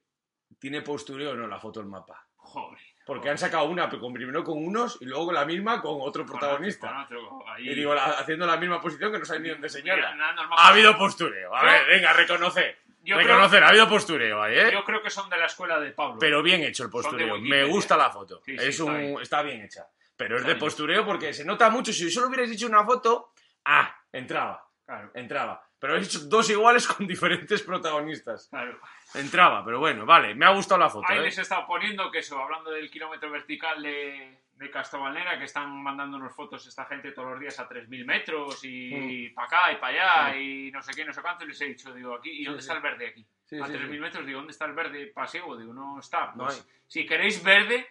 [0.59, 2.25] ¿tiene postureo o no la foto del mapa?
[2.35, 2.79] Joder.
[3.05, 6.89] Porque han sacado una con, primero con unos y luego la misma con otro protagonista.
[6.89, 7.69] Con otro, ahí.
[7.69, 10.15] Y digo, la- haciendo la misma posición que no saben ni dónde señala.
[10.57, 11.55] Ha habido postureo.
[11.55, 12.77] A ver, venga, reconocer.
[13.01, 14.69] Yo creo- Reconocer, ha habido postureo ahí, ¿eh?
[14.73, 16.17] Yo creo que son de la escuela de Pablo.
[16.19, 17.39] Pero bien hecho el postureo.
[17.39, 18.41] Me gusta la foto.
[18.45, 19.19] Sí, sí, es está un, bien.
[19.21, 19.87] está bien hecha.
[20.17, 20.59] Pero es Está de bien.
[20.65, 21.93] postureo porque se nota mucho.
[21.93, 23.31] Si solo hubierais hecho una foto,
[23.65, 25.63] ah, entraba, Claro, entraba.
[25.79, 28.47] Pero habéis hecho dos iguales con diferentes protagonistas.
[28.49, 28.77] claro.
[29.13, 31.05] Entraba, pero bueno, vale, me ha gustado la foto.
[31.09, 31.21] Ahí ¿eh?
[31.23, 35.81] les he estado poniendo que eso, hablando del kilómetro vertical de, de Castobalnera, que están
[35.81, 40.27] mandándonos fotos esta gente todos los días a 3.000 metros y para acá y para
[40.27, 41.43] allá y no sé qué, no sé cuánto.
[41.43, 42.77] Y les he dicho, digo, aquí, ¿y dónde Sí, está sí.
[42.77, 43.25] el verde aquí?
[43.45, 43.99] Sí, a sí, 3.000 sí.
[43.99, 45.57] metros, digo, ¿dónde está el verde paseo?
[45.57, 46.27] Digo, no está.
[46.35, 46.71] No Pues, hay.
[46.87, 47.87] si queréis verde,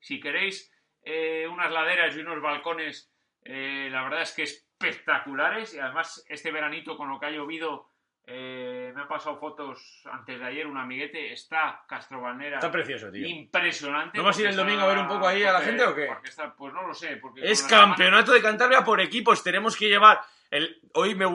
[0.00, 0.72] si queréis
[1.04, 3.12] eh, unas laderas y unos balcones,
[3.44, 7.88] eh, la verdad es que espectaculares y además este veranito con lo que ha llovido...
[8.26, 13.26] eh, me han pasado fotos antes de ayer un amiguete, está Castrobalnera Está precioso, tío.
[13.26, 14.16] impresionante.
[14.18, 15.94] ¿No vas a ir el domingo a ver un poco ahí a la gente o
[15.94, 16.08] qué?
[16.24, 17.16] está- pues no lo sé.
[17.16, 19.42] Porque Es semana- campeonato de Cantabria por equipos.
[19.42, 20.20] Tenemos que llevar.
[20.50, 21.26] El, hoy me,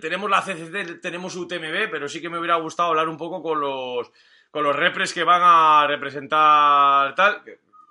[0.00, 3.60] tenemos la CCC, tenemos UTMB, pero sí que me hubiera gustado hablar un poco con
[3.60, 4.10] los,
[4.50, 7.42] con los repres que van a representar tal.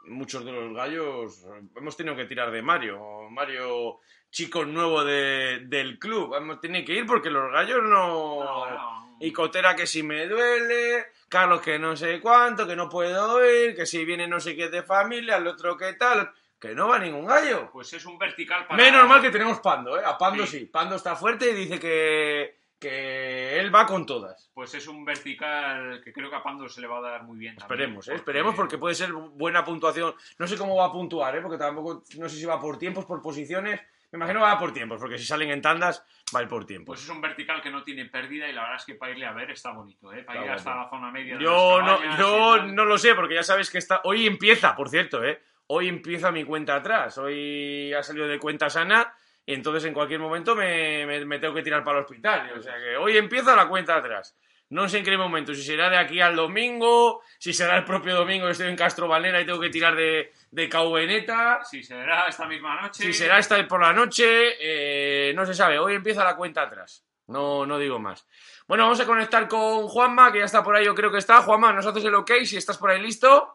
[0.05, 1.45] muchos de los gallos
[1.75, 3.29] hemos tenido que tirar de Mario.
[3.29, 3.99] Mario,
[4.31, 6.35] chico nuevo de- del club.
[6.35, 8.43] Hemos tenido que ir porque los gallos no.
[8.43, 9.17] No, no.
[9.19, 13.75] Y Cotera que si me duele, Carlos que no sé cuánto, que no puedo ir,
[13.75, 16.99] que si viene no sé qué de familia, el otro qué tal, que no va
[16.99, 17.69] ningún gallo.
[17.71, 18.81] Pues es un vertical para.
[18.83, 20.03] Menos mal que tenemos Pando, ¿eh?
[20.05, 20.59] A Pando Sí.
[20.59, 20.65] sí.
[20.65, 24.51] Pando está fuerte y dice que, que él va con todas.
[24.53, 27.39] Pues es un vertical que creo que a Pando se le va a dar muy
[27.39, 27.55] bien.
[27.55, 28.13] también, Esperemos, ¿eh?
[28.15, 30.13] esperemos porque puede ser buena puntuación.
[30.37, 31.41] No sé cómo va a puntuar, ¿eh?
[31.41, 33.81] porque tampoco, no sé si va por tiempos, por posiciones.
[34.11, 36.65] Me imagino que va por tiempos, porque si salen en tandas, va a ir por
[36.65, 36.93] tiempos.
[36.95, 39.25] Pues es un vertical que no tiene pérdida y la verdad es que para irle
[39.25, 40.23] a ver está bonito, ¿eh?
[40.23, 40.83] Para Está ir hasta guapo.
[40.95, 41.37] la zona media.
[41.37, 43.99] de Yo las no, yo no lo sé, porque ya sabes que está.
[44.05, 45.41] Hoy empieza, por cierto, ¿eh?
[45.67, 47.17] Hoy empieza mi cuenta atrás.
[47.17, 49.13] Hoy ha salido de cuenta sana.
[49.45, 52.51] Y entonces en cualquier momento me, me- me tengo que tirar para el hospital.
[52.57, 54.37] O sea que hoy empieza la cuenta atrás.
[54.69, 58.15] No sé en qué momento, si será de aquí al domingo, si será el propio
[58.15, 62.27] domingo que estoy en Castro Valera y tengo que tirar de, de Caubeneta, Si será
[62.27, 63.03] esta misma noche.
[63.03, 65.79] si será esta por la noche, eh, no se sabe.
[65.79, 67.05] Hoy empieza la cuenta atrás.
[67.27, 68.27] No, no digo más.
[68.67, 71.41] Bueno, vamos a conectar con Juanma, que ya está por ahí, yo creo que está.
[71.41, 73.53] Juanma, nos haces el ok si estás por ahí listo.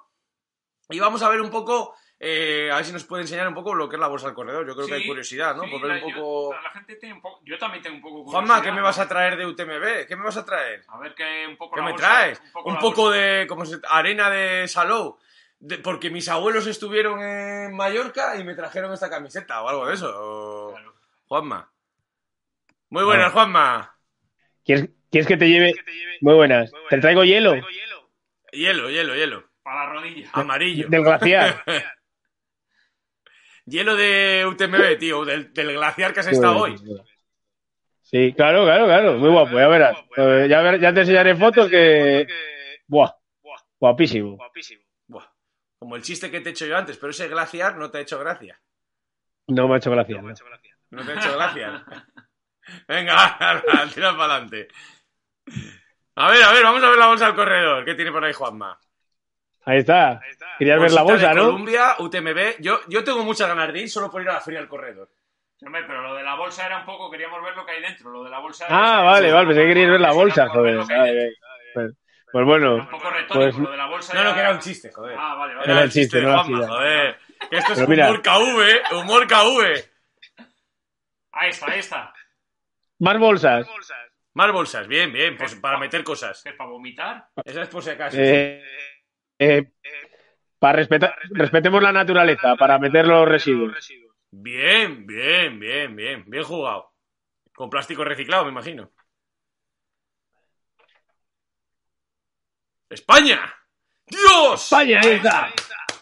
[0.88, 3.74] Y vamos a ver un poco, eh, a ver si nos puede enseñar un poco
[3.74, 4.64] lo que es la bolsa del corredor.
[4.64, 5.64] Yo creo que hay curiosidad, ¿no?
[5.64, 6.54] sí, por ver la- un yo- poco.
[6.62, 7.40] la gente tiene un poco.
[7.44, 8.30] Yo también tengo un poco.
[8.30, 10.06] Juanma, curiosidad, ¿qué me vas a traer de UTMB?
[10.06, 10.85] ¿Qué me vas a traer?
[10.87, 12.40] A ver qué un poco ¿Qué la me bolsa- traes?
[12.64, 15.18] Un poco, Un de como se- arena de Salou.
[15.58, 19.94] De- porque mis abuelos estuvieron en Mallorca y me trajeron esta camiseta o algo de
[19.94, 20.12] eso.
[20.14, 20.94] o- Claro.
[21.26, 21.72] Juanma.
[22.90, 23.32] Muy buenas.
[23.32, 23.96] Juanma.
[24.64, 25.72] ¿Quieres, quieres que te lleve?
[26.20, 26.70] Muy buenas.
[26.88, 27.54] ¿Te traigo hielo?
[28.52, 29.44] Hielo, hielo, hielo.
[29.62, 30.28] Para la rodilla.
[30.35, 30.87] Amarillo.
[30.88, 31.64] Del glaciar.
[33.66, 36.77] Hielo de UTMB, tío, del, del glaciar que has estado hoy.
[38.03, 39.14] Sí, claro, claro, claro.
[39.14, 39.96] Muy guapo, ya verás.
[40.48, 42.27] Ya, ver- ya te enseñaré fotos que.
[42.87, 43.12] Buah.
[43.79, 44.37] Guapísimo.
[45.09, 45.27] Buah,
[45.79, 48.01] como el chiste que te he hecho yo antes, pero ese glaciar no te ha
[48.03, 48.61] hecho gracia.
[49.48, 50.16] No me ha hecho gracia.
[50.22, 50.29] ¿no?
[50.90, 51.85] No te ha hecho gracia.
[52.88, 53.62] Venga,
[53.94, 54.68] tira para adelante.
[56.14, 57.85] A ver, a ver, vamos a ver la bolsa del corredor.
[57.85, 58.79] ¿Qué tiene por ahí Juanma?
[59.64, 60.20] Ahí está.
[60.59, 61.44] Querías ver la bolsa, de ¿no?
[61.46, 62.61] Columbia, UTMB.
[62.61, 65.09] Yo, yo tengo muchas ganas de ir solo por ir a la feria del corredor.
[65.64, 68.11] Hombre, pero lo de la bolsa era un poco, queríamos ver lo que hay dentro.
[68.11, 68.66] Lo de la bolsa.
[68.68, 69.46] Ah, era- vale, vale.
[69.46, 70.81] Pensé que querías ver la bolsa, joder.
[71.75, 71.92] Pues,
[72.33, 72.75] pues bueno.
[72.77, 74.14] Un poco retórico, Pues- lo de la bolsa.
[74.14, 75.16] No, no, era- que era un chiste, joder.
[75.18, 75.72] Ah, vale, vale.
[75.72, 77.18] Era el chiste, de no la Juanma, joder.
[77.51, 78.07] Que esto es mira.
[78.11, 79.85] humor KV, humor KV.
[81.33, 82.12] Ahí está, ahí está.
[82.98, 83.66] Más bolsas.
[84.35, 86.42] Más bolsas, bien, bien, pues para meter cosas.
[86.42, 87.27] ¿Qué es para vomitar?
[87.44, 88.16] Esa es por si acaso.
[88.18, 88.62] Eh,
[89.50, 89.72] eh,
[90.59, 93.76] para respetar, respetemos la naturaleza, para meter los residuos.
[94.31, 96.24] Bien, bien, bien, bien.
[96.26, 96.92] Bien jugado.
[97.55, 98.90] Con plástico reciclado, me imagino.
[102.88, 103.55] ¡España!
[104.07, 104.62] ¡Dios!
[104.62, 105.52] España, ahí está.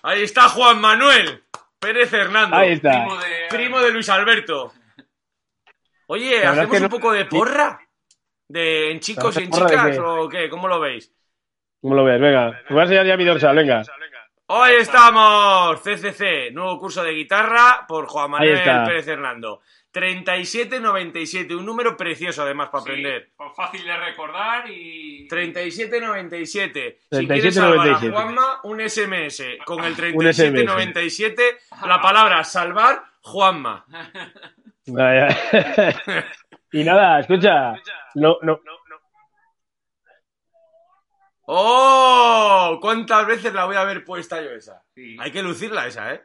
[0.03, 1.45] Ahí está Juan Manuel
[1.79, 2.57] Pérez Hernando.
[2.57, 2.91] Ahí está.
[2.91, 3.47] Primo de.
[3.49, 4.73] Primo de Luis Alberto.
[6.07, 7.81] Oye, ¿hacemos un poco de porra?
[8.49, 9.99] ¿De en chicos y en ¿Porra de chicas?
[10.05, 10.49] ¿O qué?
[10.49, 11.13] ¿Cómo lo veis?
[11.81, 12.21] ¿Cómo lo ves?
[12.21, 13.83] Venga, te voy a enseñar ya mi dorsal, venga.
[14.53, 18.61] Hoy estamos, CCC, nuevo curso de guitarra por Juan Manuel.
[18.87, 19.63] Pérez Hernando.
[19.93, 23.31] 3797, un número precioso además para Sí, aprender.
[23.37, 25.27] pues fácil de recordar y.
[25.29, 26.99] 3797.
[27.11, 27.33] Si 3797.
[27.41, 31.43] quieres salvar a Juanma, un SMS con el Un 3797,
[31.87, 33.85] la palabra salvar Juanma.
[36.73, 37.75] Y nada, escucha.
[38.15, 38.61] No, no.
[41.53, 42.79] ¡Oh!
[42.81, 44.85] ¿Cuántas veces la voy a haber puesta yo esa?
[44.95, 45.17] Sí.
[45.19, 46.23] Hay que lucirla esa, ¿eh?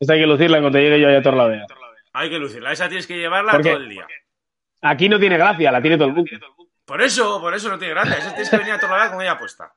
[0.00, 1.66] Esta hay que lucirla cuando llegue yo a Torlavega.
[2.14, 2.72] Hay que lucirla.
[2.72, 4.06] Esa tienes que llevarla todo el día.
[4.80, 6.30] Aquí no tiene gracia, la tiene todo el mundo.
[6.86, 8.16] Por eso, por eso no tiene gracia.
[8.16, 9.74] Esa tienes que venir a toda la vez con ella puesta.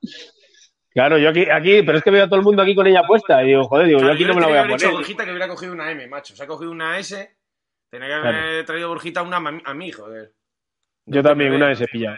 [0.92, 3.04] Claro, yo aquí, aquí, pero es que veo a todo el mundo aquí con ella
[3.06, 3.44] puesta.
[3.44, 4.78] Y digo, joder, digo, yo aquí yo no me la voy tenía a que haber
[4.78, 5.02] dicho a poner.
[5.02, 6.34] Borjita que hubiera cogido una M, macho.
[6.34, 7.38] Se ha cogido una S.
[7.90, 10.32] Tenía que haber traído Borjita una a mí, joder.
[11.06, 12.18] Yo también, una vez he pillado.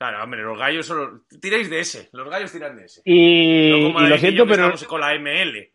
[0.00, 1.24] Claro, hombre, los gallos solo.
[1.42, 2.08] Tiráis de S.
[2.14, 3.02] Los gallos tiran de S.
[3.04, 5.74] Y, No como y David lo siento, pero estamos con la ML.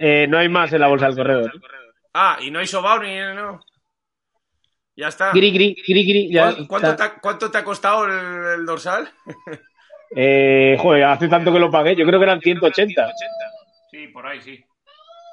[0.00, 1.52] eh, no hay más en la bolsa del corredor.
[2.14, 3.16] Ah, y no hay sobao ni.
[3.16, 3.60] No.
[4.96, 5.30] Ya está.
[5.32, 7.04] Gri, gri, gri, gri, ya ¿Cuán- ¿Cuánto, te está.
[7.04, 9.08] ha, cuánto te ha costado el, el dorsal?
[10.14, 11.96] Eh, joder, hace tanto que lo pagué.
[11.96, 13.10] Yo creo que eran 180.
[13.90, 14.62] Sí, por ahí sí.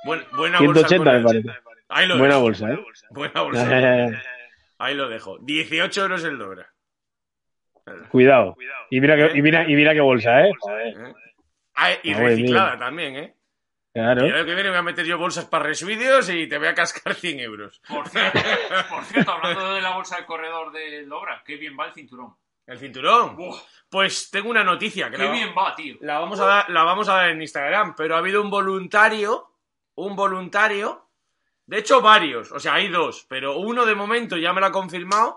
[0.05, 0.87] Buen- buena bolsa.
[0.87, 1.49] 180 me parece.
[1.89, 2.43] Ahí lo Buena dejo.
[2.43, 2.79] bolsa, ¿eh?
[3.09, 4.21] Buena bolsa.
[4.77, 5.37] Ahí lo dejo.
[5.41, 6.71] 18 euros el Dobra.
[8.09, 8.55] Cuidado.
[8.89, 10.51] Y mira, que, y, mira, y mira qué bolsa, ¿eh?
[10.51, 11.13] ¿Eh?
[11.75, 13.35] Ah, y reciclada también, ¿eh?
[13.93, 14.27] Claro.
[14.27, 17.15] Y que viene voy a meter yo bolsas para resvídeos y te voy a cascar
[17.15, 17.81] 100 euros.
[17.87, 18.39] Por cierto,
[18.89, 22.35] por cierto, hablando de la bolsa del corredor de Dobra, qué bien va el cinturón.
[22.67, 23.35] ¿El cinturón?
[23.89, 25.95] Pues tengo una noticia que qué la, bien va, tío.
[26.01, 29.55] la vamos a dar, la vamos a dar en Instagram, pero ha habido un voluntario,
[29.95, 31.09] un voluntario,
[31.65, 34.71] de hecho varios, o sea, hay dos, pero uno de momento ya me lo ha
[34.71, 35.35] confirmado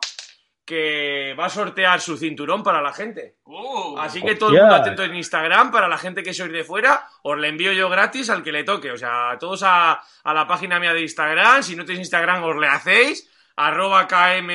[0.73, 3.37] que va a sortear su cinturón para la gente.
[3.45, 6.65] Uh, Así que todo el mundo atento en Instagram, para la gente que sois de
[6.65, 8.91] fuera, os le envío yo gratis al que le toque.
[8.91, 12.57] O sea, todos a, a la página mía de Instagram, si no tenéis Instagram os
[12.57, 14.49] le hacéis, arroba KM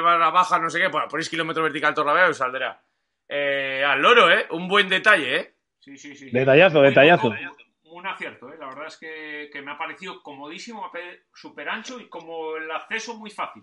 [0.00, 2.80] barra baja, no sé qué, bueno, ponéis kilómetro vertical Torlavega y os saldrá.
[3.28, 4.46] Eh, al loro, ¿eh?
[4.50, 5.54] Un buen detalle, ¿eh?
[5.80, 6.30] Sí, sí, sí.
[6.30, 7.34] Detallazo, Muy- detallazo.
[8.04, 8.56] Un acierto, ¿eh?
[8.60, 10.92] La verdad es que, que me ha parecido comodísimo,
[11.32, 13.62] súper ancho y como el acceso muy fácil.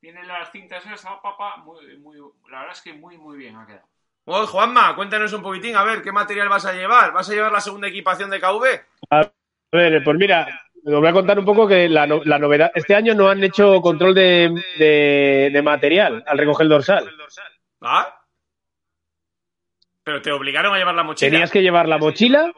[0.00, 2.16] Tiene las cintas esas, ah, papá, muy, muy,
[2.50, 3.86] la verdad es que muy, muy bien ha quedado.
[4.24, 7.12] Bueno, Juanma, cuéntanos un poquitín, a ver, ¿qué material vas a llevar?
[7.12, 8.64] ¿Vas a llevar la segunda equipación de KV?
[9.10, 9.30] A
[9.70, 10.48] ver, pues mira,
[10.86, 12.72] os voy a contar un poco que la, no- la novedad.
[12.74, 17.12] Este año no han hecho control de, de- de material al recoger el dorsal.
[17.82, 18.21] ¿Ah?
[20.04, 21.30] Pero te obligaron a llevar la mochila.
[21.30, 22.52] Tenías que llevar la mochila.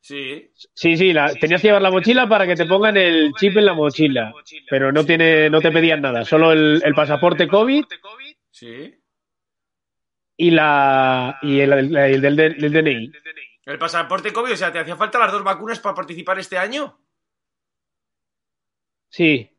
[0.00, 0.50] Sí.
[0.74, 3.66] Sí, sí, la, tenías que llevar la mochila para que te pongan el chip en
[3.66, 4.32] la mochila.
[4.68, 7.84] Pero no tiene, no te pedían nada, solo el, el pasaporte COVID
[8.50, 8.94] Sí.
[10.36, 13.12] y la y el, el- el del, del DNI.
[13.66, 16.98] El pasaporte COVID, o sea, ¿te hacía falta las dos vacunas para participar este año?
[19.08, 19.50] Sí,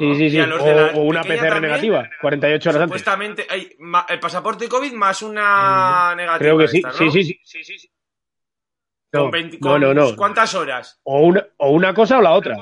[0.00, 0.40] sí, sí, ¿Y sí.
[0.40, 1.62] a los O, de la o una PCR también?
[1.62, 3.00] negativa, 48 horas antes.
[3.00, 6.38] Supuestamente, hay ma- el pasaporte COVID más una negativa.
[6.38, 7.10] Creo que sí, esta, ¿no?
[7.10, 7.10] sí,
[7.44, 7.90] sí, sí.
[9.12, 10.16] No, 20 no, con no, no.
[10.16, 11.00] ¿Cuántas horas?
[11.04, 12.56] O una, o una cosa o la otra.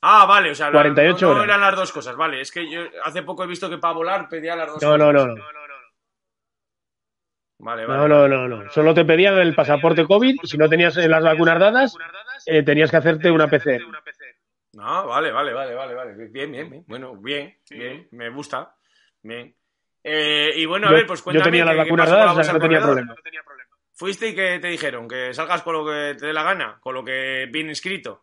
[0.00, 1.44] Ah, vale, o sea, la- 48 no, horas.
[1.44, 2.40] eran las dos cosas, vale.
[2.40, 4.98] Es que yo hace poco he visto que para volar pedía las dos No, cosas.
[4.98, 5.44] no, no, no.
[7.60, 8.08] Vale, vale.
[8.08, 8.70] No, no, no, no.
[8.70, 11.94] Solo te pedían el pasaporte COVID y si no tenías las vacunas dadas,
[12.46, 13.84] eh, tenías que hacerte una PCR.
[14.78, 16.28] No, vale, vale, vale, vale, vale.
[16.28, 16.84] Bien, bien, bien.
[16.86, 17.74] Bueno, bien, Sí.
[17.76, 18.06] bien.
[18.12, 18.74] Me gusta.
[19.22, 19.52] Bien.
[20.04, 21.50] Eh, y bueno, a Yo- ver, pues Yo cuéntame.
[21.50, 23.04] tenía las ¿qué- qué vacunas la dadas, o sea, no tenía corredor?
[23.06, 23.14] problema.
[23.92, 25.08] ¿Fuiste y qué te dijeron?
[25.08, 26.78] ¿Que salgas con lo que te dé la gana?
[26.80, 28.22] ¿Con lo que viene escrito?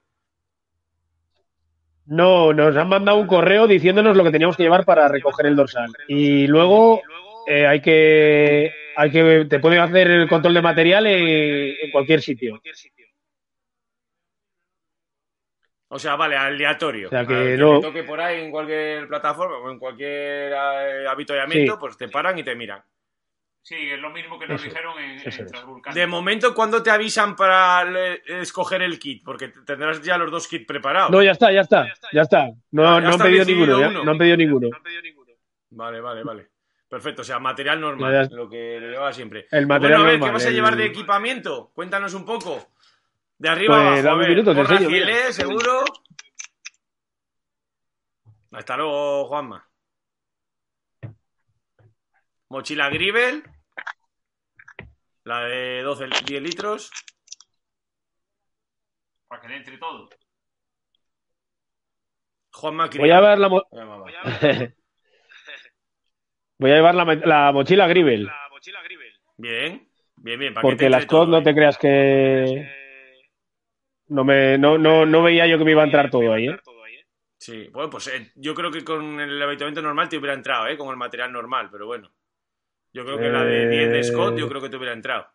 [2.06, 5.56] No, nos han mandado un correo diciéndonos lo que teníamos que llevar para recoger el
[5.58, 5.92] dorsal.
[6.08, 7.02] Y luego
[7.48, 12.22] eh, hay que, hay que, te pueden hacer el control de material en, en cualquier
[12.22, 12.62] sitio.
[15.96, 17.08] O sea, vale, aleatorio.
[17.08, 21.08] O sea, que no- te toque por ahí en cualquier plataforma o en cualquier eh,
[21.08, 21.78] avituallamiento, Sí.
[21.80, 22.84] pues te paran y te miran.
[23.62, 25.94] Sí, es lo mismo que nos Eso, dijeron en, eso en.
[25.94, 29.24] De momento, ¿cuándo te avisan para le- escoger el kit?
[29.24, 31.10] Porque tendrás ya los dos kits preparados.
[31.12, 32.50] No, ya está, ya está, ya está.
[32.72, 34.70] No, Ah, ya no han pedido ninguno, ya- no han pedido ninguno.
[35.70, 36.48] Vale, vale, vale.
[36.90, 38.36] Perfecto, o sea, material normal, Ya, ya.
[38.36, 39.48] lo que le llevaba siempre.
[39.50, 41.72] El bueno, material a ver, normal, ¿qué vas a el- llevar de equipamiento?
[41.74, 42.68] Cuéntanos un poco.
[43.38, 44.30] De arriba Pues, abajo, a dame un ver.
[44.30, 44.54] minuto,
[45.34, 45.84] seguro.
[48.52, 49.70] Hasta luego, Juanma.
[52.50, 53.44] Mochila Grivel.
[55.26, 56.92] La de 12, 10 litros.
[59.28, 60.08] Para que le entre todo.
[62.54, 63.82] Juanma Voy a llevar la, mo- voy
[66.72, 68.32] a llevar la, mo- la mochila Grivel.
[69.38, 70.54] Bien, bien, bien.
[70.54, 72.85] para que Porque entre las COD todo, no te creas que.
[74.08, 76.60] No, me, no, no, no veía yo que me iba a entrar todo ahí, ¿eh?
[77.38, 80.78] Sí, bueno, pues eh, yo creo que con el habituamiento normal te hubiera entrado, ¿eh?
[80.78, 82.12] Con el material normal, pero bueno.
[82.94, 84.50] Yo creo que la de 10 de Scott, yo Eh.
[84.50, 85.28] creo que te hubiera entrado.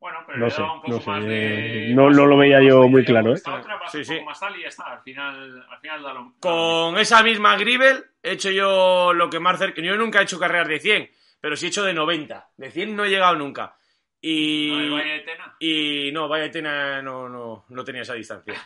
[0.00, 1.90] Bueno, pero No le sé, daba un poco no sé, más de...
[1.90, 3.38] eh, no- no lo veía yo muy claro, ¿eh?
[3.38, 4.14] Otra Sí, un sí.
[4.14, 4.84] poco más tal y ya está.
[4.84, 9.40] Al final, al final da lo Con esa misma Grivel he hecho yo lo que
[9.40, 9.80] más cerca.
[9.80, 12.50] Yo nunca he hecho carreras de 100, pero sí he hecho de 90.
[12.56, 13.77] De 100 no he llegado nunca.
[14.20, 14.70] Y.
[14.70, 15.56] No, el Valle de Tena.
[15.58, 18.54] Y no, vaya Tena no, no, no tenía esa distancia.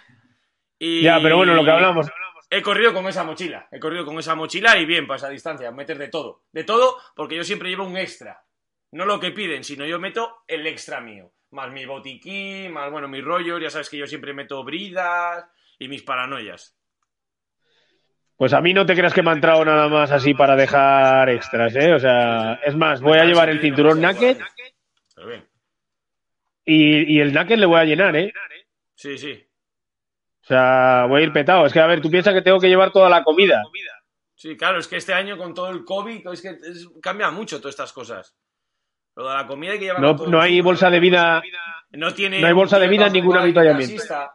[0.84, 2.10] Y Ya, pero bueno, lo que hablamos.
[2.50, 3.68] He corrido con esa mochila.
[3.70, 5.70] He corrido con esa mochila y bien, para esa distancia.
[5.70, 6.42] Meter de todo.
[6.50, 8.42] De todo, porque yo siempre llevo un extra.
[8.90, 11.30] No lo que piden, sino yo meto el extra mío.
[11.52, 13.62] Más mi botiquín, más, bueno, mis rollos.
[13.62, 15.46] Ya sabes que yo siempre meto bridas
[15.78, 16.76] y mis paranoias.
[18.36, 21.28] Pues a mí no te creas que me ha entrado nada más así para dejar
[21.30, 21.92] extras, ¿eh?
[21.94, 24.36] O sea, es más, voy a llevar el cinturón naked.
[26.64, 28.32] Y, y el naked le voy a llenar, ¿eh?
[28.94, 29.46] Sí, sí.
[30.42, 31.66] O sea, voy a ir petado.
[31.66, 33.62] Es que, a ver, tú piensas que tengo que llevar toda la comida.
[34.34, 37.58] Sí, claro, es que este año con todo el COVID, es que es- cambia mucho
[37.58, 38.36] todas estas cosas.
[39.14, 41.42] Lo de la comida hay que llevarlo No, todo no hay bolsa de vida.
[41.90, 44.34] No tiene No hay bolsa de vida en ningún clasista.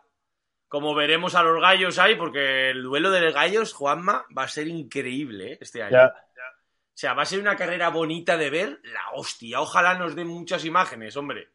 [0.70, 4.48] Como veremos a los gallos ahí, porque el duelo de los gallos, Juanma, va a
[4.48, 5.58] ser increíble ¿eh?
[5.62, 5.92] este año.
[5.94, 6.08] Ya.
[6.08, 9.62] O sea, va a ser una carrera bonita de ver, la hostia.
[9.62, 11.50] Ojalá nos den muchas imágenes, hombre.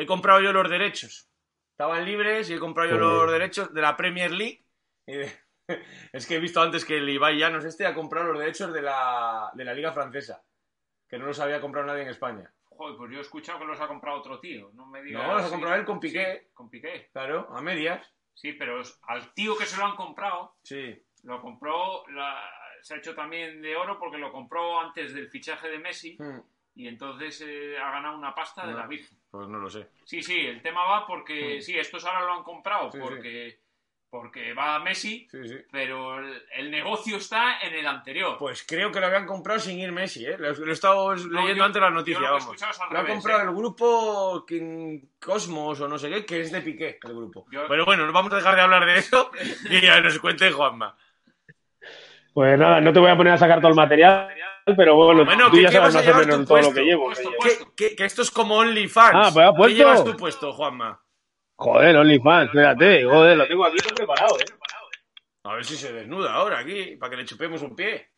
[0.00, 1.28] He comprado yo los derechos.
[1.72, 3.22] Estaban libres y he comprado yo Joder.
[3.22, 4.64] los derechos de la Premier League.
[5.06, 5.32] Y de-
[6.12, 8.82] Es que he visto antes que el Ibai Llanos este ha comprado los derechos de
[8.82, 10.42] la, de la Liga Francesa.
[11.08, 12.52] Que no los había comprado nadie en España.
[12.64, 14.70] Joder, pues yo he escuchado que los ha comprado otro tío.
[14.74, 15.22] No me digas.
[15.26, 15.50] No, los ha sí.
[15.52, 16.40] comprado él con Piqué.
[16.44, 17.08] Sí, con Piqué.
[17.12, 18.06] Claro, a medias.
[18.34, 21.02] Sí, pero al tío que se lo han comprado, Sí.
[21.24, 22.04] lo compró.
[22.08, 22.50] la-
[22.82, 26.40] se ha hecho también de oro porque lo compró antes del fichaje de Messi Hmm,
[26.74, 29.18] y entonces eh, ha ganado una pasta de la Virgen.
[29.30, 29.88] Pues no lo sé.
[30.04, 31.60] Sí, sí, el tema va porque.
[31.60, 33.58] Sí, estos ahora lo han comprado Sí, porque
[34.12, 35.54] porque va Messi, Sí, sí.
[35.70, 38.38] pero el, el negocio está en el anterior.
[38.40, 40.36] Pues creo que lo habían comprado sin ir Messi, ¿eh?
[40.36, 42.60] Lo, lo he estado No, leyendo yo- antes la noticia, lo vamos.
[42.60, 43.44] ha comprado ¿eh?
[43.44, 47.46] el grupo King- Cosmos o no sé qué, que es de Piqué, el grupo.
[47.52, 49.30] Yo- Pero bueno, no vamos a dejar de hablar de eso
[49.70, 50.96] y ya nos cuente Juanma.
[52.34, 54.28] Pues nada, no te voy a poner a sacar todo el material,
[54.76, 57.04] pero bueno, Bueno, tú ¿qué- ya qué sabes más o menos todo lo que llevo.
[57.06, 57.74] Puesto, que puesto.
[57.76, 59.12] Que, que- que esto es como OnlyFans.
[59.14, 59.76] Ah, pues ha ¿Qué puesto.
[59.78, 61.02] llevas tu puesto, Juanma?
[61.56, 64.44] Joder, OnlyFans, espérate, joder, lo tengo aquí todo preparado, ¿eh?
[65.44, 68.10] A ver si se desnuda ahora aquí, para que le chupemos un pie.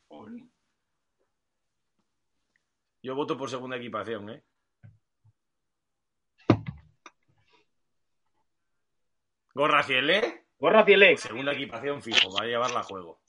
[3.03, 4.43] Yo voto por segunda equipación, ¿eh?
[9.55, 11.21] Gorra Cielé, Gorra Cielex.
[11.21, 13.21] segunda equipación fijo, va a llevarla a juego.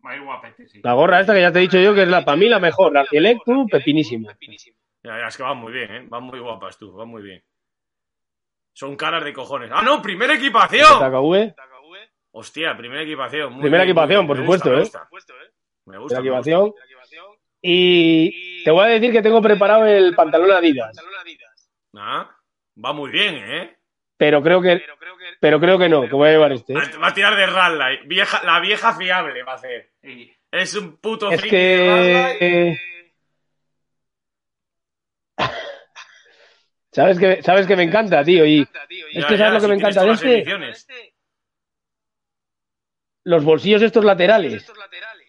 [0.00, 0.80] Guapete, sí.
[0.82, 2.58] La gorra esta que ya te he dicho yo que es la para mí la
[2.58, 2.92] mejor.
[2.92, 3.04] La
[3.44, 4.36] tú, pepinísima.
[5.02, 6.06] Ya, es que van muy bien, ¿eh?
[6.08, 7.42] Van muy guapas tú, van muy bien.
[8.72, 9.70] Son caras de cojones.
[9.72, 10.00] ¡Ah, no!
[10.00, 10.86] ¡Primera equipación!
[10.98, 11.54] TKV,
[12.30, 13.52] Hostia, primera equipación.
[13.52, 14.26] muy Primera bien, muy equipación, bien.
[14.28, 15.50] por supuesto, gusta, ¿eh?
[15.86, 16.50] Me gusta, me gusta.
[16.50, 16.84] me gusta.
[16.84, 17.34] equipación.
[17.60, 20.96] Y te voy a decir que tengo preparado el pantalón Adidas,
[21.96, 22.30] Ah,
[22.84, 23.77] va muy bien, ¿eh?
[24.18, 24.82] Pero creo que,
[25.40, 26.74] pero creo que no, que voy a llevar este.
[26.74, 26.76] ¿eh?
[27.02, 28.00] Va a tirar de Rally.
[28.06, 29.92] Vieja, la vieja fiable va a hacer.
[30.02, 32.36] Y- Es un puto Es de que...
[32.40, 32.80] eh,
[36.90, 38.44] ¿Sabes que, sabes que me encanta, tío?
[38.46, 41.14] Y es que ya, ¿sabes lo que si me encanta de este?
[43.28, 44.66] Los bolsillos estos laterales.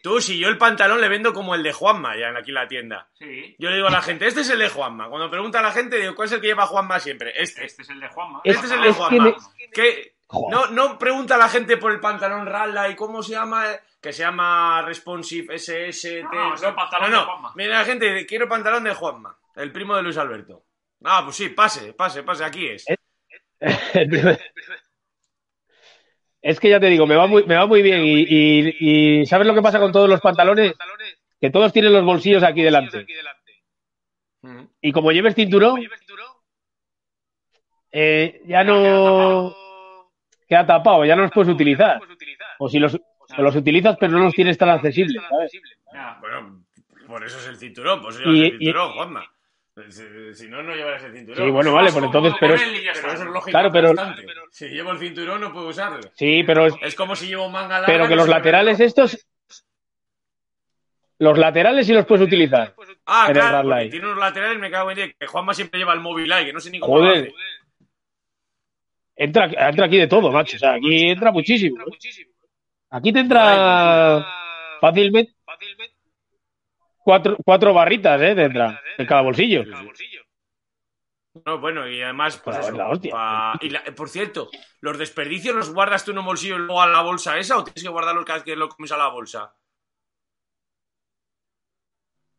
[0.02, 2.68] Tú, si yo el pantalón le vendo como el de Juanma ya aquí en la
[2.68, 3.10] tienda.
[3.16, 5.10] Sí, Yo le digo a la gente, este es el de Juanma.
[5.10, 7.34] Cuando pregunta a la gente, digo, ¿cuál es el que lleva Juanma siempre?
[7.36, 7.66] Este.
[7.66, 8.40] este es el de Juanma.
[8.46, 9.24] Es- Este es el de es que Juanma.
[9.26, 9.36] me-
[9.74, 10.14] Que
[10.50, 13.66] no, no pregunta a la gente por el pantalón Rally, ¿cómo se llama?
[14.02, 16.24] Que se llama Responsive SS.
[16.24, 17.26] No, no, es el pantalón no, de.
[17.26, 17.52] Juanma.
[17.56, 20.64] Mira la gente, quiero pantalón de Juanma, el primo de Luis Alberto.
[21.04, 22.86] Ah, pues sí, pase, pase, pase, aquí es.
[26.41, 28.02] Es que ya te digo, me va muy, me va muy bien.
[28.06, 28.75] Y, y-
[29.21, 30.73] y ¿sabes lo que pasa con todos los pantalones?
[31.41, 33.06] Que todos tienen los bolsillos aquí delante.
[34.82, 35.82] Y como lleves cinturón,
[37.91, 39.54] eh, ya no
[40.47, 41.99] queda tapado, ya no los puedes utilizar.
[42.60, 45.21] O si los, o los utilizas, pero no los tienes tan accesibles.
[46.21, 46.63] Bueno,
[47.08, 49.32] por eso es el cinturón, por eso Y- llevas el cinturón, Juanma.
[50.34, 51.46] Si, no, no llevarás el cinturón.
[51.46, 53.52] Sí, bueno, vale, pues entonces, pero es, eso es lógico.
[53.52, 53.94] Claro, pero-.
[54.52, 56.00] Si llevo el cinturón, no puedo usarlo.
[56.13, 57.86] sí, pero es, Es como si llevo un manga larga.
[57.88, 59.28] pero que no los me laterales el- estos,
[61.20, 62.74] los laterales sí los puedes utilizar.
[63.06, 65.80] Ah, en el claro, porque tiene unos laterales, me cago en Dios, que Juanma siempre
[65.80, 67.34] lleva el móvil ahí, que no sé ni cómo lo Joder, hace.
[69.15, 70.56] entra, entra aquí de todo, macho.
[70.56, 71.82] O sea, aquí entra muchísimo.
[71.82, 72.26] ¿eh?
[72.92, 74.26] Aquí te entra
[74.82, 75.34] fácilmente
[77.04, 78.36] cuatro, cuatro barritas, ¿eh?
[78.36, 79.64] Te entra en cada bolsillo.
[81.46, 84.50] No, bueno, y además, pues eso, la pa- y la- por cierto,
[84.82, 87.64] ¿los desperdicios los guardas tú en un bolsillo y luego a la bolsa esa o
[87.64, 89.54] tienes que guardarlos cada vez que lo comes a la bolsa?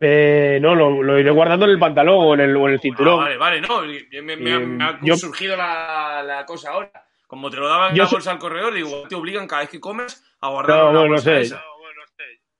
[0.00, 2.78] Eh, no, lo, lo iré guardando en el pantalón o en el, o en el
[2.78, 3.18] Ah, cinturón.
[3.18, 6.90] vale, vale, no, me, me- me- Eh, me ha yo- surgido la, la cosa ahora.
[7.26, 9.78] Como te lo daban en la bolsa al corredor, digo, te obligan cada vez que
[9.78, 11.40] comes a guardar No, bueno, no bolsa sé.
[11.42, 11.62] esa.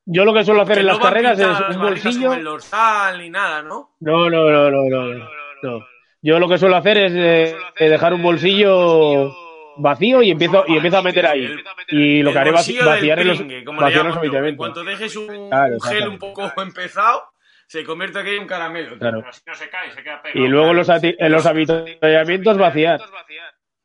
[0.06, 2.28] Yo lo que suelo hacer en las carreras es un bolsillo.
[2.28, 3.96] con el dorsal ni nada, ¿no?
[4.00, 5.28] No, no, no, no,
[5.62, 5.86] no.
[6.22, 9.32] Yo lo que suelo hacer es eh, eh, dejar un bolsillo
[9.76, 11.56] vacío y empiezo y empiezo a meter ahí.
[11.88, 14.16] Y lo que haré es bolsillo vaciar en los, vaciar los.
[14.22, 15.50] En cuanto dejes un,
[15.88, 17.24] gel un poco empezado,
[17.66, 18.98] se convierte aquí en un caramelo.
[18.98, 19.18] Claro.
[19.18, 20.44] Pero así no se cae, se queda pegado.
[20.44, 23.00] Y luego los en los habituamientos vaciar.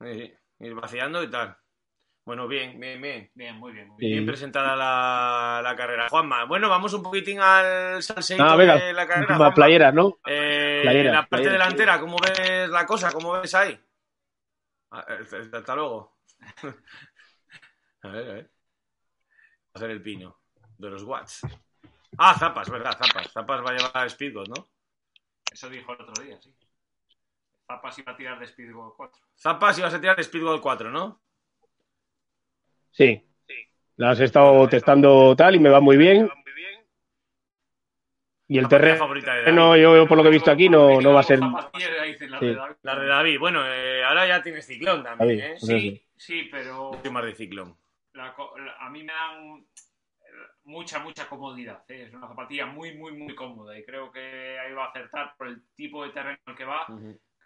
[0.01, 1.55] Sí, ir vaciando y tal.
[2.25, 3.31] Bueno, bien, bien, bien.
[3.35, 3.87] Bien, muy bien.
[3.87, 4.05] Muy Sí.
[4.05, 4.17] bien.
[4.17, 6.09] Bien presentada la, la carrera.
[6.09, 9.35] Juanma, bueno, vamos un poquitín al salseito Ah, venga, de la carrera.
[9.37, 9.53] Juanma.
[9.53, 10.17] playera, ¿no?
[10.25, 11.51] Eh, Playera, la parte playera.
[11.53, 13.11] delantera, ¿cómo ves la cosa?
[13.11, 13.79] ¿Cómo ves ahí?
[14.91, 16.17] Ah, eh, Hasta luego.
[18.01, 18.45] a ver, a ver.
[18.45, 18.49] Va
[19.75, 20.39] a ser el pino
[20.77, 21.41] de los watts.
[22.17, 23.31] Ah, Zapas, verdad, Zapas.
[23.31, 24.65] Zapas va a llevar Speedbot, ¿no?
[25.51, 26.55] Eso dijo el otro día, sí.
[27.67, 29.21] Zapas iba a tirar de Speedball 4.
[29.37, 31.21] Zapas ibas a tirar Speedbot 4, ¿no?
[32.95, 33.21] Sí.
[33.97, 36.29] Las he estado testando tal y me va muy bien.
[38.47, 39.81] Y el terreno, favorita de David.
[39.81, 41.39] yo, yo por lo que he visto aquí no, no va a ser.
[41.39, 42.55] Sí.
[42.83, 43.39] La de David.
[43.39, 45.55] Bueno, eh, ahora ya tienes ciclón también, ¿eh?
[45.59, 46.01] pues Sí.
[46.15, 47.75] Sí, pero más de ciclón.
[48.15, 49.65] a mí me dan
[50.63, 51.83] mucha, mucha comodidad.
[51.89, 52.03] ¿eh?
[52.07, 55.47] Es una zapatilla muy, muy, muy cómoda y creo que ahí va a acertar por
[55.47, 56.85] el tipo de terreno al que va.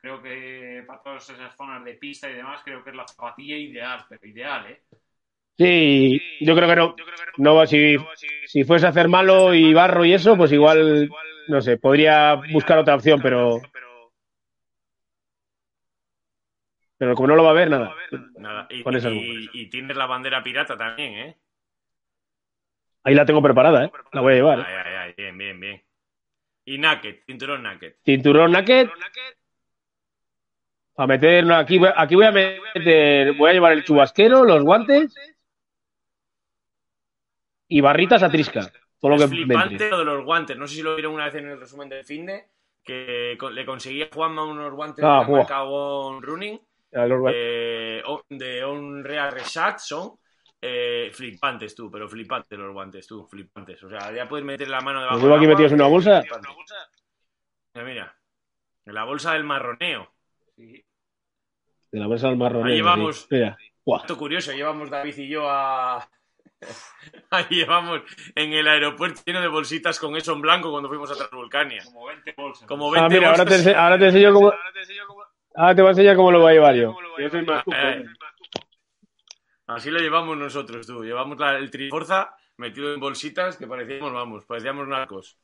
[0.02, 3.56] Creo que para todas esas zonas de pista y demás, creo que es la zapatilla
[3.56, 4.84] ideal, pero ideal, ¿eh?
[5.60, 6.96] Sí, yo creo que no.
[7.38, 7.98] No va si,
[8.48, 11.10] si fuese a hacer malo y barro y eso, pues igual,
[11.50, 13.62] no sé, podría buscar otra opción, pero
[16.98, 17.94] Pero como no lo va a ver, nada.
[18.38, 18.68] Nada.
[18.70, 21.38] Y, Con esas y- y tienes la bandera pirata también, ¿eh?
[23.04, 23.92] Ahí la tengo preparada, ¿eh?
[24.12, 24.60] La voy a llevar.
[24.60, 24.64] ¿eh?
[24.66, 25.84] Ay, ay, ay, bien, bien, bien.
[26.66, 27.94] Y naked, cinturón naked.
[28.04, 28.90] Cinturón naked.
[30.98, 35.14] A meter, aquí, voy- aquí voy a meter, voy a llevar el chubasquero, los guantes
[37.70, 38.70] y barritas a trisca.
[39.00, 39.90] Todo lo que flipante entre.
[39.92, 40.58] lo de los guantes.
[40.58, 42.50] No sé si lo vieron una vez en el resumen del finde
[42.84, 46.60] que le conseguía a Juanma unos guantes Ah, de la marca On Running
[46.92, 50.18] eh, de On Real Resat son
[50.62, 53.82] eh, flipantes tú, pero flipantes los guantes tú, flipantes.
[53.84, 56.22] O sea, ya puedes meter la mano debajo ¿Los aquí metidos en una bolsa?
[57.76, 58.16] Mira, mira,
[58.86, 60.12] en la bolsa del marroneo.
[60.58, 60.84] Sí.
[61.92, 62.68] De la bolsa del marrón.
[62.68, 63.58] Ahí llevamos- Mira.
[63.86, 64.02] Buah.
[64.02, 66.10] Dato curioso, llevamos David y yo a.
[67.32, 68.02] Ahí llevamos
[68.36, 71.84] en el aeropuerto lleno de bolsitas con eso en blanco cuando fuimos a Transvulcania.
[71.86, 72.68] Como 20 bolsas.
[72.68, 74.54] Como Ah, 20 mira, ahora te, ahora te enseño cómo.
[75.56, 76.96] Ahora te voy a enseñar cómo lo voy a llevar yo.
[77.18, 78.06] Yo soy más Eh, eh.
[79.68, 81.04] Así lo llevamos nosotros, tú.
[81.04, 85.38] Llevamos la- el Triforza metido en bolsitas que parecíamos, vamos, parecíamos narcos.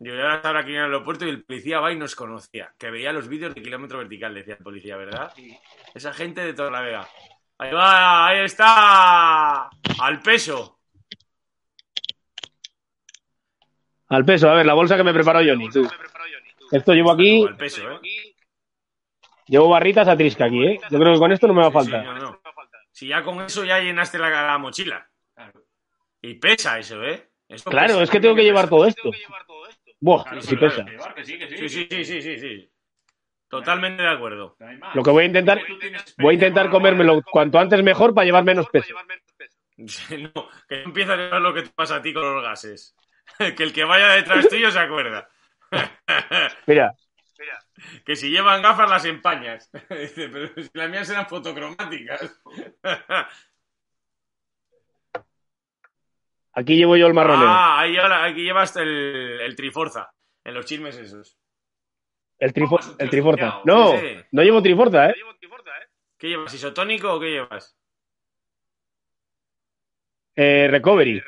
[0.00, 2.72] Yo ya estar aquí en el aeropuerto y el policía va y nos conocía.
[2.78, 5.32] Que veía los vídeos de kilómetro vertical, decía el policía, ¿verdad?
[5.94, 7.08] Esa gente de toda la vega.
[7.58, 9.68] Ahí va, ahí está.
[10.00, 10.78] Al peso.
[14.08, 15.68] Al peso, a ver, la bolsa que me preparó Johnny.
[15.68, 15.86] Tú.
[16.70, 18.34] Esto llevo aquí, Al peso, ¿eh?
[19.46, 20.80] llevo barritas a trisca aquí, ¿eh?
[20.90, 22.04] Yo creo que con esto no me va a Sí, sí, faltar.
[22.04, 22.40] no, no.
[22.92, 25.08] Si ya con eso ya llenaste la, la mochila.
[25.34, 25.62] Claro.
[26.22, 27.30] Y pesa eso, ¿eh?
[27.64, 28.02] Claro, pesa.
[28.02, 29.10] es que tengo que llevar todo esto.
[30.00, 30.80] Buah, Claro, sí pero pesa.
[30.82, 31.56] hay que llevar, que sí, que sí.
[31.56, 32.72] Sí, sí, sí, sí, sí, sí.
[33.48, 34.56] Totalmente de acuerdo.
[34.94, 35.60] Lo que voy a intentar,
[36.18, 38.94] voy a intentar comérmelo cuanto antes mejor para llevar menos peso.
[39.76, 42.94] No, que no empieza a ver lo que te pasa a ti con los gases.
[43.56, 45.28] Que el que vaya detrás tuyo se acuerda.
[46.66, 46.94] Mira,
[48.04, 49.70] Que si llevan gafas las empañas.
[49.88, 52.40] Dice, pero si las mías eran fotocromáticas.
[56.52, 57.46] aquí llevo yo el marroneo.
[57.48, 60.10] Ah, ahí ahora- aquí llevas el, el Triforza.
[60.44, 61.36] En los chismes esos.
[62.38, 63.60] El, trifo- Vamos, el triforza.
[63.64, 63.92] No,
[64.32, 65.14] no llevo triforza, ¿eh?
[66.16, 66.52] ¿Qué llevas?
[66.54, 67.76] ¿Isotónico o qué llevas?
[70.36, 71.22] Eh, recovery.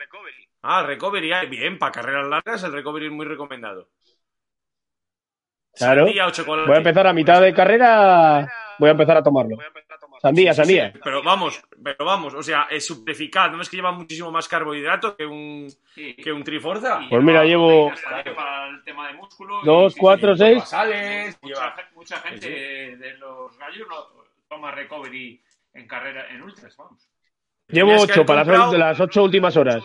[0.62, 1.32] Ah, recovery.
[1.32, 3.88] ah, Bien, para carreras largas el recovery es muy recomendado.
[5.74, 6.04] Claro.
[6.06, 9.56] Voy a empezar a mitad de carrera, voy a empezar a tomarlo.
[10.20, 10.92] Sandía, sandía.
[11.02, 13.50] Pero vamos, pero vamos, o sea, es super eficaz.
[13.52, 16.14] ¿No es que lleva muchísimo más carbohidrato que un, Sí.
[16.14, 17.00] que un Triforza?
[17.02, 17.90] Y Pues mira, llevo
[18.36, 19.60] para el tema de músculo.
[19.64, 20.58] Dos, cuatro, sí, seis.
[20.58, 25.40] Basales, Mucha, lleva- ge- mucha gente Sí, de los gallos lo- toma recovery
[25.72, 27.08] en carrera, en ultras, vamos.
[27.68, 29.82] Llevo ocho para las, comprado- las ocho últimas horas.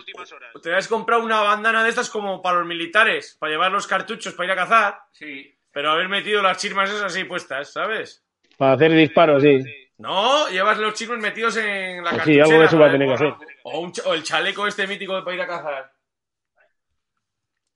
[0.62, 4.34] Te has comprado una bandana de estas como para los militares, para llevar los cartuchos
[4.34, 8.24] para ir a cazar, Sí, pero haber metido las chismas esas así puestas, ¿sabes?
[8.58, 9.62] Para hacer disparos, sí.
[9.98, 12.44] No, llevas los chismes metidos en la Pues cartuchera.
[12.46, 13.34] sí, algo de eso va a tener que hacer.
[13.64, 15.92] O, un ch- o el chaleco este mítico para ir a cazar.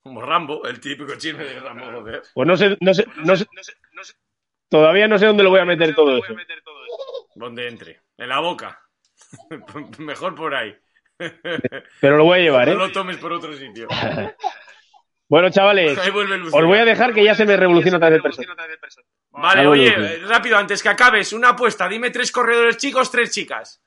[0.03, 2.21] Como Rambo, el típico chisme de Rambo, joder.
[2.33, 3.45] Pues no sé, no sé, no sé,
[4.69, 6.35] todavía no sé dónde lo voy a meter todo eso.
[7.35, 8.01] Donde entre.
[8.17, 8.81] En la boca.
[9.99, 10.75] Mejor por ahí.
[12.01, 12.77] Pero lo voy a llevar, No ¿eh?
[12.77, 13.87] lo tomes por otro sitio.
[15.29, 18.53] Bueno, chavales, os voy a dejar que ya se me revoluciona otra vez el persona.
[19.31, 21.87] Vale, Algo oye, eh, rápido, antes que acabes, una apuesta.
[21.87, 23.81] Dime tres corredores chicos, tres chicas.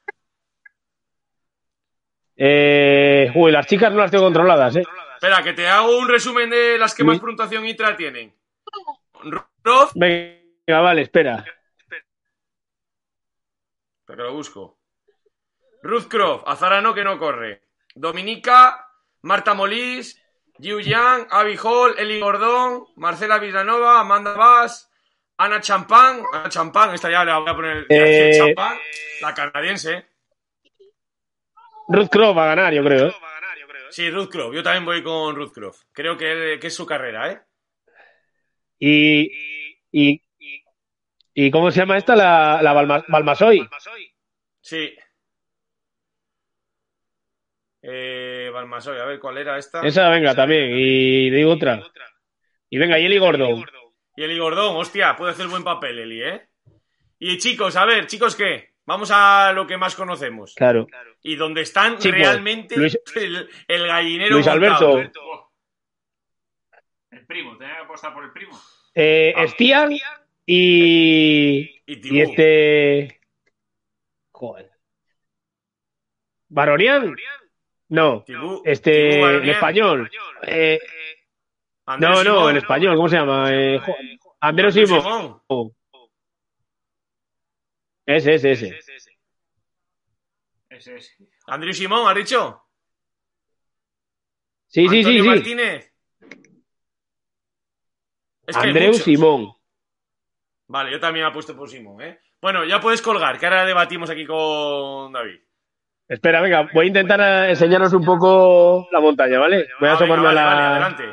[2.36, 4.84] Eh, uy, las chicas no las tengo controladas, ¿eh?
[5.14, 8.34] Espera, que te hago un resumen de las que más puntuación ITRA tienen.
[9.62, 11.44] Roth, Venga, vale, espera.
[14.06, 14.78] que lo busco.
[15.82, 17.62] Ruth Croft, Azarano que no corre.
[17.94, 18.88] Dominica,
[19.22, 20.20] Marta Molís,
[20.58, 24.90] Yu Yang, Abby Hall, Eli Gordón, Marcela Villanova, Amanda Bass,
[25.38, 26.22] Ana Champán.
[26.32, 27.86] Ana Champán, esta ya le voy a poner.
[27.88, 28.78] Eh, Champán,
[29.20, 30.06] la canadiense.
[31.88, 33.14] Ruth Croft va a ganar, yo creo, ¿eh?
[33.90, 34.54] Sí, Ruth Croft.
[34.54, 35.82] Yo también voy con Ruth Croft.
[35.92, 37.40] Creo que, que es su carrera, ¿eh?
[38.78, 39.30] Y,
[39.92, 40.20] y,
[41.34, 42.16] y ¿cómo se llama esta?
[42.16, 43.68] La, la Balma- Balmasoy.
[44.60, 44.96] Sí.
[47.82, 49.86] Eh, Balmasoy, a ver cuál era esta.
[49.86, 50.70] Esa, venga, también.
[50.72, 51.80] Y digo otra.
[52.70, 53.64] Y venga, y Eli Gordon.
[54.16, 56.48] Y Eli Gordón, hostia, puede hacer buen papel, Eli, ¿eh?
[57.18, 58.74] Y chicos, a ver, chicos, ¿qué?
[58.86, 60.54] Vamos a lo que más conocemos.
[60.54, 60.86] Claro.
[61.22, 64.34] Y donde están Chicos, realmente Luis- el, el gallinero.
[64.34, 64.46] Luis.
[64.46, 64.98] Alberto.
[67.10, 68.60] El primo, tenía que apostar por el primo.
[68.94, 69.46] Eh, Ah.
[69.48, 69.92] Stian
[70.46, 72.14] y, Y Tibú.
[72.14, 73.20] y este...
[74.32, 74.70] Joder.
[76.48, 77.16] ¿Baronian?
[77.88, 78.24] No.
[78.24, 80.10] Tibú- Este, Tibú en español.
[80.46, 80.78] Eh,
[81.86, 83.50] Andrés no, no, en español, ¿cómo se llama?
[83.52, 83.78] Eh,
[84.40, 85.40] Andrés Andrés Simón.
[85.48, 85.72] Simón.
[88.06, 88.78] Ese, ese, ese.
[90.68, 91.12] Ese, ese.
[91.46, 92.62] Andrew Simón, ¿has dicho?
[94.66, 95.28] Sí, sí, sí, sí.
[95.28, 95.92] Martínez.
[98.46, 98.94] Es que Andreu.
[98.94, 99.54] Simón.
[100.66, 102.18] Vale, yo también apuesto por Simón, ¿eh?
[102.40, 105.40] Bueno, ya puedes colgar, que ahora debatimos aquí con David.
[106.08, 109.68] Espera, venga, voy a intentar enseñaros un poco la montaña, ¿vale?
[109.80, 110.44] Voy a Ah, asomarme a la.
[110.44, 111.04] vale, adelante.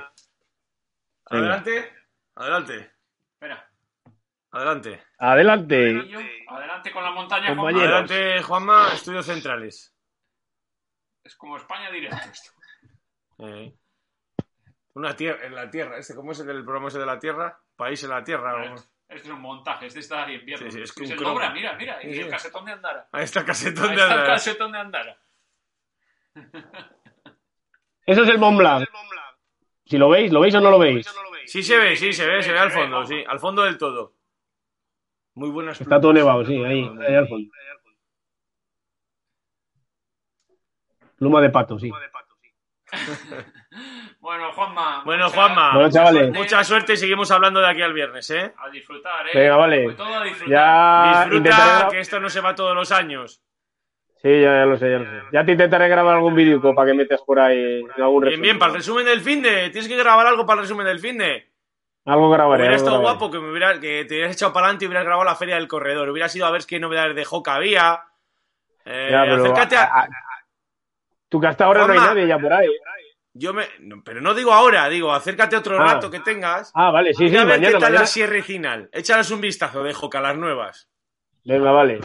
[1.32, 1.46] Venga.
[1.56, 1.94] Adelante.
[2.36, 2.92] Adelante.
[3.34, 3.70] Espera.
[4.52, 5.04] Adelante.
[5.18, 5.90] Adelante.
[6.50, 7.80] Adelante con la montaña, Juanma.
[7.80, 9.96] Adelante, Juanma, estudios centrales.
[11.24, 12.52] Es como España directo esto.
[13.40, 13.74] Eh.
[14.94, 17.58] Una tierra, en la tierra, este, ¿cómo es el del programa ese de la tierra?
[17.78, 18.76] País en la tierra.
[19.08, 20.70] Esto es un montaje, este está ahí en invierno.
[20.70, 21.24] Sí, sí, es que es un el.
[21.24, 22.02] Dobra, mira, mira.
[22.02, 23.08] Sí, Y el casetón de Andara.
[23.12, 24.34] Ahí está el casetón Ahí de está el Andara.
[24.34, 25.18] casetón de Andara.
[28.06, 28.88] Eso es el Mont Blanc.
[29.92, 31.06] Si lo veis, ¿lo veis o no lo veis?
[31.48, 34.14] Sí se ve, sí se ve, se ve al fondo, sí, al fondo del todo.
[35.36, 37.52] Muy buenas Está todo nevado, sí, ahí, ahí al fondo.
[41.18, 41.92] Pluma de pato, sí.
[44.22, 45.02] Bueno, Juanma.
[45.04, 45.74] Bueno, mucha- Juanma.
[45.74, 46.32] Bueno, chavales.
[46.34, 48.54] Mucha suerte y seguimos hablando de aquí al viernes, ¿eh?
[48.58, 49.32] A disfrutar, ¿eh?
[49.34, 49.94] Venga, vale.
[49.94, 50.50] Todo a disfrutar.
[50.50, 53.42] Ya intentaré Disfruta, gra- que esto no se va todos los años.
[54.22, 55.22] Sí, ya, ya lo sé, ya lo sé.
[55.32, 58.42] Ya te intentaré grabar algún vídeo para que metas por ahí en algún Bien, resumen.
[58.42, 59.70] bien, para el resumen del fin de.
[59.72, 61.50] Tienes que grabar algo para el resumen del fin de.
[62.06, 62.64] Algo grabaré.
[62.64, 63.18] Hubiera algo estado grabaré.
[63.20, 65.56] guapo que, me hubiera, que te hubieras echado para adelante y hubieras grabado la feria
[65.56, 66.10] del corredor.
[66.10, 68.02] Hubieras ido a ver qué novedades de Joka había.
[68.86, 69.84] Eh, Ya, pero, acércate a.
[69.84, 70.08] a- a-
[71.30, 72.68] Tú que hasta ahora no hay nadie ya por ahí.
[73.34, 75.94] Yo me, no, pero no digo ahora, digo, acércate otro Ah.
[75.94, 76.72] rato que tengas.
[76.76, 78.00] Ah, vale, sí, sí, a ver mañana, qué tal mañana.
[78.02, 78.90] la sierra final.
[78.92, 80.90] Échales un vistazo de Joka, las nuevas.
[81.46, 82.02] Venga, vale.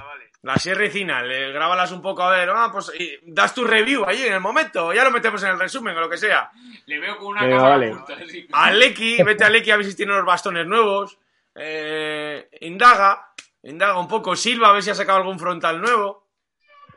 [0.47, 2.49] La sierra final, eh, grábalas un poco a ver.
[2.51, 4.93] Ah, pues y das tu review allí en el momento.
[4.93, 6.51] Ya lo metemos en el resumen o lo que sea.
[6.87, 7.93] Le veo con una Venga, cámara vale.
[7.95, 8.15] oculta.
[8.15, 8.47] así.
[8.53, 11.19] A Lecky, vete a Lecky a ver si tiene los bastones nuevos.
[11.55, 13.33] Eh, indaga,
[13.65, 14.37] indaga un poco.
[14.37, 16.29] Silva, a ver si ha sacado algún frontal nuevo.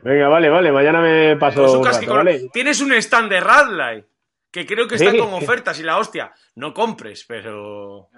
[0.02, 0.70] Venga, vale, vale.
[0.70, 2.48] Mañana me paso un un casco rato, con- ¿vale?
[2.52, 4.04] Tienes un stand de Radley,
[4.52, 5.18] que creo que está Sí.
[5.18, 6.32] con ofertas y la hostia.
[6.54, 8.08] No compres, pero.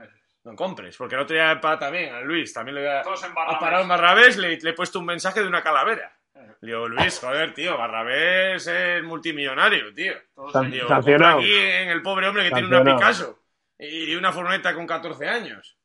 [0.45, 3.30] No compres, porque el otro día para también, a Luis, también le había Todos en
[3.30, 3.59] ha Barrabés.
[3.61, 6.16] parado en Barrabés, le, le he puesto un mensaje de una calavera.
[6.61, 10.14] Le digo, Luis, joder, tío, Barrabés es multimillonario, tío.
[10.34, 10.72] Todos San- allí.
[10.80, 12.97] Digo, aquí en el pobre hombre que tiene una.
[12.97, 13.38] Picasso
[13.78, 15.76] y una furgoneta con 14 años.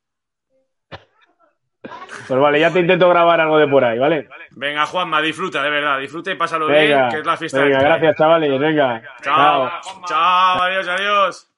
[2.28, 4.28] Pues vale, ya te intento grabar algo de por ahí, ¿vale?
[4.52, 7.78] Venga, Juanma, disfruta, de verdad, disfruta y pásalo Venga, bien, que es la fiesta venga,
[7.80, 7.90] Crae.
[7.90, 9.02] gracias, chavales, venga.
[9.22, 11.54] Chao, Chao, chao, adiós, adiós.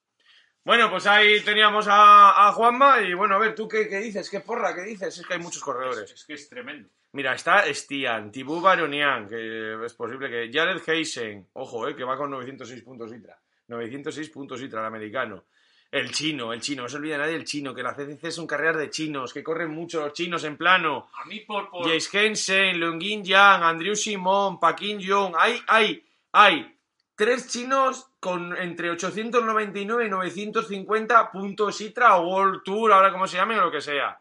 [0.69, 4.29] Bueno, pues ahí teníamos a, a Juanma y bueno, a ver, ¿tú qué, qué dices?
[4.29, 4.75] ¿Qué porra?
[4.75, 5.17] ¿Qué dices?
[5.17, 6.11] Es que hay muchos corredores.
[6.11, 6.87] Es que es tremendo.
[7.13, 10.51] Mira, está Stian, Tibú Baronian, que es posible que...
[10.53, 13.35] Jared Heisen, ojo, eh, que va con 906 puntos ITRA.
[13.67, 15.45] 906 puntos ITRA, el americano.
[15.89, 18.77] El chino, el chino, no se olvide nadie el chino, que la CCC son carreras
[18.77, 21.09] de chinos, que corren mucho los chinos en plano.
[21.19, 21.71] A mí por...
[21.71, 21.91] por...
[21.91, 25.33] Jace Hensen, Leungin Yang, Andrew Simon, Paquin Young.
[25.35, 26.78] Hay, hay, hay
[27.19, 33.35] tres chinos con entre 899 y 950 puntos ITRA o World Tour, ahora como se
[33.35, 34.17] llame o lo que sea.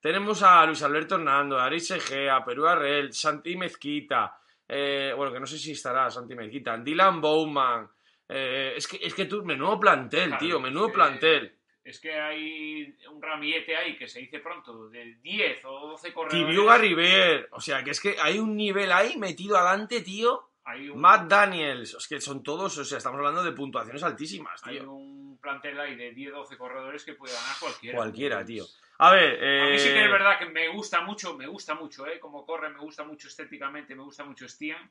[0.00, 5.40] Tenemos a Luis Alberto Hernando, a Aris Egea, Perú Arrel, Santi Mezquita, eh, bueno, que
[5.40, 7.88] no sé si estará Santi Mezquita, Dylan Bowman.
[8.28, 11.52] eh, es, que, es que tú, menudo plantel, Claro, tío, es menudo que- plantel.
[11.84, 16.44] Es que hay un ramillete ahí que se dice pronto, de 10 o 12 corredores.
[16.48, 20.45] Tibiuga River, o sea, que es que hay un nivel ahí metido adelante, tío.
[20.68, 24.60] Hay un, Matt Daniels, es que son todos, o sea, estamos hablando de puntuaciones altísimas,
[24.66, 24.90] hay tío.
[24.90, 27.96] un plantel ahí de 10 12 corredores que puede ganar cualquiera.
[27.96, 28.64] Cualquiera, tío.
[28.98, 31.74] A ver, A mí sí que eh, es verdad que me gusta mucho, me gusta
[31.76, 32.18] mucho, ¿eh?
[32.18, 34.90] Como corre, me gusta mucho estéticamente, me gusta mucho Stian,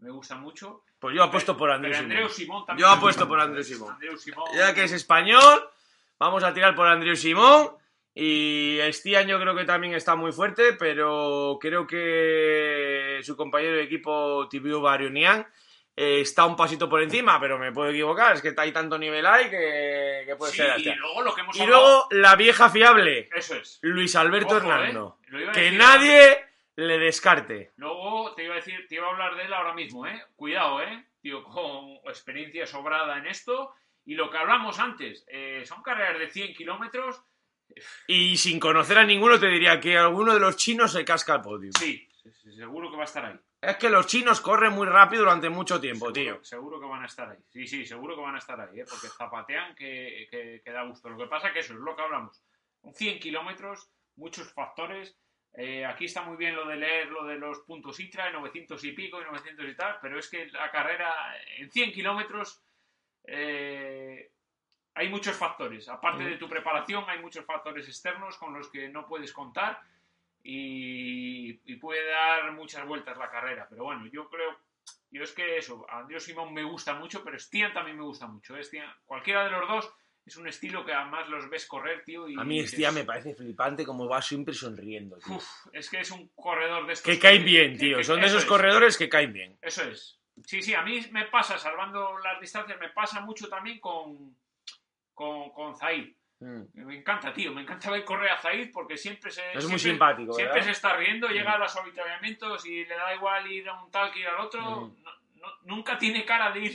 [0.00, 0.84] me gusta mucho.
[0.98, 2.10] Pues yo apuesto por Pero Simón.
[2.10, 2.86] Andreu Simón también.
[2.86, 3.94] Yo apuesto por Simón.
[3.94, 4.44] Andreu Simón.
[4.54, 5.70] Ya que es español,
[6.18, 7.70] vamos a tirar por Andreu Simón.
[8.14, 13.82] Y Stian yo creo que también está muy fuerte, pero creo que su compañero de
[13.84, 15.46] equipo, Tibiu Barionian,
[15.94, 19.24] eh, está un pasito por encima, pero me puedo equivocar, es que hay tanto nivel
[19.26, 20.78] ahí que, que puede Sí, ser.
[20.80, 23.78] y luego lo que hemos Y hablado- luego la vieja fiable, Eso es.
[23.82, 25.18] Luis Alberto Ojo, Hernando.
[25.32, 25.46] ¿eh?
[25.48, 26.44] A Que nadie
[26.76, 27.72] le descarte.
[27.76, 30.22] Luego te iba a decir, te iba a hablar de él ahora mismo, ¿eh?
[30.36, 31.04] Cuidado, ¿eh?
[31.20, 33.74] Tío, con experiencia sobrada en esto.
[34.06, 37.20] Y lo que hablamos antes, eh, son carreras de 100 kilómetros.
[38.06, 41.42] Y sin conocer a ninguno te diría que alguno de los chinos se casca al
[41.42, 41.70] podio.
[41.78, 42.08] Sí,
[42.56, 43.38] seguro que va a estar ahí.
[43.60, 46.44] Es que los chinos corren muy rápido durante mucho tiempo, seguro, tío.
[46.44, 47.38] Seguro que van a estar ahí.
[47.48, 48.84] Sí, sí, seguro que van a estar ahí, ¿eh?
[48.88, 51.08] Porque zapatean que, que- que da gusto.
[51.08, 52.40] Lo que pasa que eso es lo que hablamos.
[52.80, 55.16] Con 100 kilómetros, muchos factores.
[55.54, 58.92] Eh, aquí está muy bien lo de leer lo de los puntos ITRA, 900 y
[58.92, 61.12] pico y 900 y tal, pero es que la carrera
[61.56, 62.62] en 100 kilómetros
[63.24, 64.30] eh,
[64.98, 65.88] hay muchos factores.
[65.88, 69.80] Aparte de tu preparación, hay muchos factores externos con los que no puedes contar
[70.42, 73.66] y, y puede dar muchas vueltas la carrera.
[73.68, 74.56] Pero bueno, yo creo,
[75.10, 78.56] yo es que eso, Andrés Simón me gusta mucho, pero Stian también me gusta mucho.
[78.56, 78.60] ¿eh?
[78.62, 79.92] Stian- cualquiera de los dos
[80.24, 82.28] es un estilo que además los ves correr, tío.
[82.28, 85.36] Y A mí Estia me parece flipante como va siempre sonriendo, tío.
[85.36, 87.10] "Uf, es que es un corredor de estos.
[87.12, 87.98] Que caen bien, tío.
[87.98, 88.48] que- Son de eso esos es.
[88.48, 89.58] corredores que caen bien.
[89.62, 90.18] Eso es.
[90.44, 94.36] Sí, sí, a mí me pasa, salvando las distancias, me pasa mucho también con,
[95.18, 96.14] con, con Zaid.
[96.40, 96.62] Mm.
[96.86, 99.40] Me encanta, tío, me encanta ver correr a Zaid porque siempre se.
[99.48, 100.66] Es muy siempre- simpático, Siempre ¿verdad?
[100.66, 104.12] se está riendo, llega a los avituallamientos y le da igual ir a un tal
[104.12, 104.60] que ir al otro.
[104.62, 105.02] Mm.
[105.02, 106.72] No- no- nunca tiene cara de ir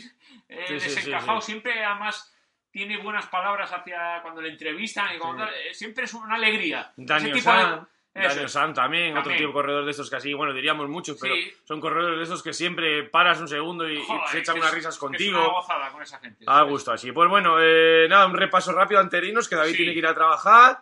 [0.49, 1.51] eh, Sí, sí, sí, desencajado, sí.
[1.51, 2.29] siempre además
[2.71, 6.91] tiene buenas palabras hacia cuando le entrevistan y cuando eh, siempre es una alegría.
[6.97, 8.51] Daniel San, Daniel es.
[8.51, 9.37] San también, otro También.
[9.39, 11.51] tipo de corredor de estos que así, bueno, diríamos muchos, pero Sí.
[11.63, 14.57] son corredores de estos que siempre paras un segundo y, y Joder, se es echan
[14.57, 15.51] unas es- risas es una contigo.
[15.51, 16.43] gozada con esa gente.
[16.47, 17.11] A gusto así.
[17.11, 19.77] Pues bueno, eh, nada, un repaso rápido anterinos, que David Sí.
[19.77, 20.79] tiene que ir a trabajar.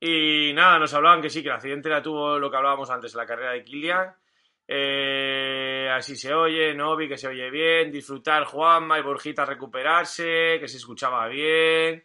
[0.00, 3.14] Y nada, nos hablaban que sí, que el accidente la tuvo lo que hablábamos antes,
[3.14, 4.12] la carrera de Kilian.
[4.66, 7.92] Eh, así se oye, Novi, que se oye bien.
[7.92, 12.04] Disfrutar Juanma y Borjita recuperarse, que se escuchaba bien.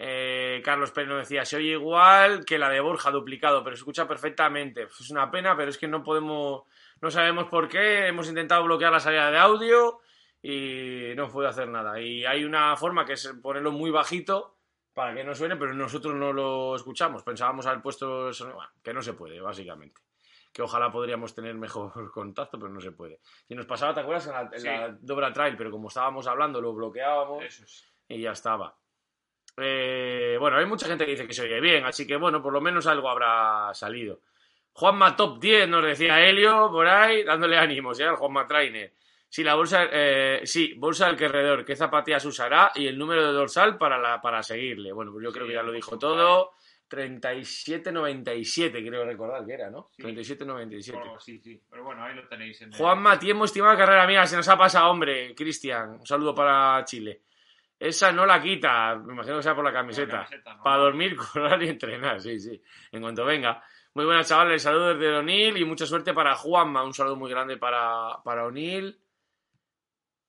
[0.00, 3.80] Eh, Carlos Pérez nos decía, se oye igual que la de Borja duplicado, pero se
[3.80, 4.84] escucha perfectamente.
[4.84, 6.62] Es una pena, pero es que no podemos,
[7.00, 8.06] no sabemos por qué.
[8.06, 9.98] Hemos intentado bloquear la salida de audio
[10.40, 12.00] y no puede hacer nada.
[12.00, 14.54] Y hay una forma que es ponerlo muy bajito
[14.94, 17.24] para que no suene, pero nosotros no lo escuchamos.
[17.24, 20.00] Pensábamos haber puesto eso, bueno, que no se puede, básicamente.
[20.52, 23.18] Que ojalá podríamos tener mejor contacto, pero no se puede.
[23.48, 24.28] Y nos pasaba, ¿te acuerdas?
[24.28, 24.66] En la, en Sí.
[24.66, 27.84] la Dobra Trail, pero como estábamos hablando, lo bloqueábamos es.
[28.08, 28.76] y ya estaba.
[29.60, 32.52] Eh, bueno, hay mucha gente que dice que se oye bien, así que bueno, por
[32.52, 34.20] lo menos algo habrá salido.
[34.72, 38.10] Juanma Top 10 nos decía Helio por ahí, dándole ánimos, ¿ya?
[38.10, 38.94] Al Juanma Trainer.
[39.28, 43.32] Sí, la bolsa, eh, sí, bolsa del corredor, qué zapatillas usará y el número de
[43.32, 44.92] dorsal para, la, para seguirle.
[44.92, 46.52] Bueno, pues yo creo Sí, que ya lo dijo todo.
[46.88, 49.90] 37.97 creo recordar que era, ¿no?
[49.96, 50.02] Sí.
[50.02, 51.12] 37.97.
[51.14, 51.60] Oh, sí, sí.
[51.70, 52.60] Pero bueno, ahí lo tenéis.
[52.62, 55.90] En Juanma, tiempo, estimada carrera mía, se nos ha pasado, hombre, Cristian.
[56.00, 57.22] Un saludo para Chile.
[57.78, 60.24] Esa no la quita, me imagino que sea por la camiseta.
[60.24, 60.62] camiseta, ¿no?
[60.62, 62.60] Para dormir, correr y entrenar, sí, sí.
[62.92, 63.62] En cuanto venga.
[63.94, 64.62] Muy buenas, chavales.
[64.62, 66.84] Saludos desde O'Neill y mucha suerte para Juanma.
[66.84, 68.98] Un saludo muy grande para, para O'Neill.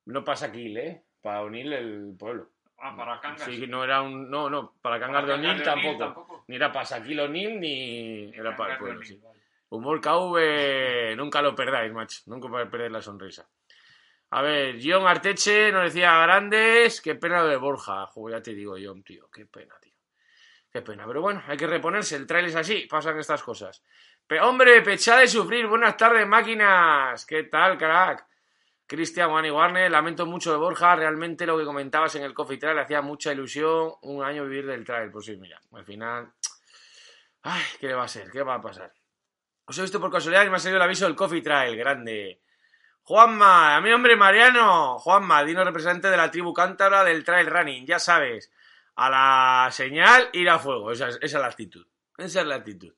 [0.06, 1.04] No pasa aquí, ¿eh?
[1.20, 2.48] Para O'Neill, el pueblo.
[2.78, 3.42] Ah, para Cangas.
[3.42, 4.30] Sí, no era un.
[4.30, 6.44] No, no, para Cangas de O'Neill tampoco.
[6.48, 9.20] Ni era para Saquil O'Neill ni era para el pueblo, sí.
[9.68, 12.22] Humor KV, nunca lo perdáis, macho.
[12.26, 13.48] Nunca perder la sonrisa.
[14.30, 17.00] A ver, John Arteche nos decía grandes.
[17.00, 18.06] Qué pena lo de Borja.
[18.06, 19.28] Joder, ya te digo, John, tío.
[19.30, 19.94] Qué pena, tío.
[20.70, 21.04] Qué pena.
[21.06, 22.14] Pero bueno, hay que reponerse.
[22.14, 22.86] El trail es así.
[22.88, 23.82] Pasan estas cosas.
[24.26, 25.66] Pe hombre, pecha de sufrir.
[25.66, 27.26] Buenas tardes, máquinas.
[27.26, 28.24] ¿Qué tal, crack?
[28.86, 30.94] Cristian, Juan Warner, lamento mucho de Borja.
[30.94, 34.84] Realmente lo que comentabas en el Coffee Trail hacía mucha ilusión un año vivir del
[34.84, 35.10] trail.
[35.10, 36.32] Pues sí, mira, al final.
[37.42, 38.30] Ay, ¿qué le va a ser?
[38.30, 38.92] ¿Qué va a pasar?
[39.64, 42.42] Os he visto por casualidad y me ha salido el aviso del Coffee Trail, grande.
[43.10, 44.96] Juanma, a mi hombre Mariano.
[45.00, 48.52] Juanma, Dino representante de la tribu cántabra del Trail Running, ya sabes.
[48.94, 50.92] A la señal, ir a fuego.
[50.92, 51.84] Esa es, esa es la actitud.
[52.16, 52.94] Esa es la actitud.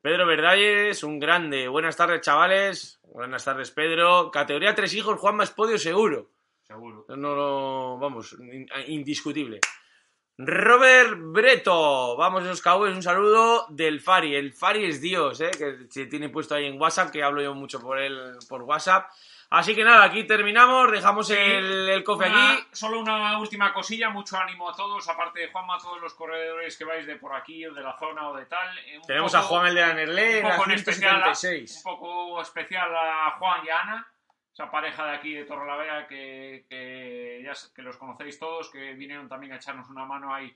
[0.00, 1.66] Pedro Verdalles, un grande.
[1.66, 3.00] Buenas tardes, chavales.
[3.02, 4.30] Buenas tardes, Pedro.
[4.30, 6.30] Categoría tres hijos, Juanma es podio seguro.
[6.62, 7.04] Seguro.
[7.08, 7.98] No lo.
[7.98, 9.58] Vamos, in- indiscutible.
[10.38, 14.36] Robert Breto, vamos esos cowboys, un saludo del Fari.
[14.36, 15.50] El Fari es Dios, ¿eh?
[15.50, 19.10] que se tiene puesto ahí en WhatsApp, que hablo yo mucho por él por WhatsApp.
[19.54, 21.34] Así que nada, aquí terminamos, dejamos Sí.
[21.34, 22.62] el, el cofre Una- aquí.
[22.72, 26.76] Solo una última cosilla, mucho ánimo a todos, aparte de Juanma, a todos los corredores
[26.78, 28.78] que vais de por aquí o de la zona o de tal.
[28.78, 31.82] Eh, Tenemos poco- a Juan el de Anerlé, un poco en especial a- 176.
[31.84, 34.08] Un poco especial a Juan y a Ana,
[34.52, 39.28] esa pareja de aquí de Torrelavega que, que ya que los conocéis todos, que vinieron
[39.28, 40.54] también a echarnos una mano ahí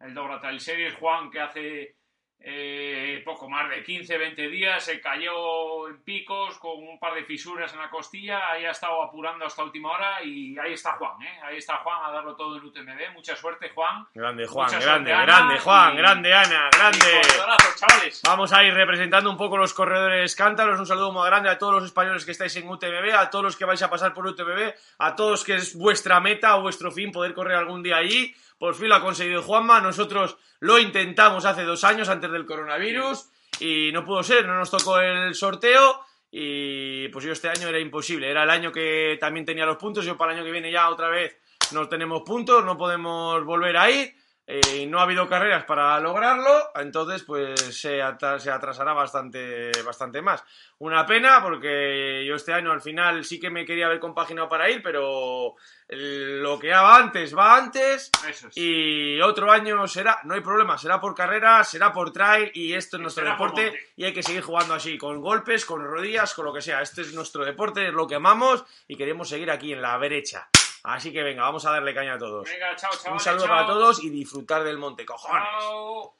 [0.00, 0.94] el Dobra Trail Series.
[0.94, 1.96] Juan que hace
[2.40, 7.24] eh, poco más de 15, 20 días se cayó en picos con un par de
[7.24, 11.20] fisuras en la costilla, ahí ha estado apurando hasta última hora y ahí está Juan,
[11.22, 11.40] ¿eh?
[11.42, 13.12] ahí está Juan a darlo todo en UTMB.
[13.14, 14.06] Mucha suerte Juan.
[14.14, 17.20] Grande Juan, Mucha grande, suerte, Ana, grande Juan, y- grande Ana, grande.
[17.20, 18.22] Y chavales.
[18.24, 20.78] Vamos a ir representando un poco los corredores cántaros.
[20.78, 23.56] Un saludo muy grande a todos los españoles que estáis en UTMB, a todos los
[23.56, 27.10] que vais a pasar por UTMB, a todos que es vuestra meta o vuestro fin
[27.10, 28.34] poder correr algún día allí.
[28.58, 29.80] Por fin lo ha conseguido Juanma.
[29.80, 33.30] Nosotros lo intentamos hace dos años antes del coronavirus
[33.60, 36.00] y no pudo ser, no nos tocó el sorteo.
[36.30, 38.30] Y pues yo este año era imposible.
[38.30, 40.04] Era el año que también tenía los puntos.
[40.04, 41.36] Yo para el año que viene ya otra vez
[41.72, 44.14] no tenemos puntos, no podemos volver a ir.
[44.48, 48.00] Eh, no ha habido carreras para lograrlo, entonces pues se,
[48.38, 50.44] se atrasará bastante, bastante más.
[50.78, 54.70] Una pena porque yo este año al final sí que me quería haber compaginado para
[54.70, 55.56] ir, pero
[55.88, 58.56] lo que va antes va antes Eso es.
[58.56, 62.98] y otro año será, no hay problema, será por carrera, será por trail y esto
[62.98, 66.44] es nuestro será deporte y hay que seguir jugando así, con golpes, con rodillas, con
[66.44, 66.82] lo que sea.
[66.82, 70.48] Este es nuestro deporte, es lo que amamos y queremos seguir aquí en la brecha.
[70.86, 72.48] Así que venga, vamos a darle caña a todos.
[72.48, 73.12] Venga, chao, chao.
[73.12, 75.42] Un saludo para todos y disfrutar del monte, cojones.
[75.58, 76.14] Chao.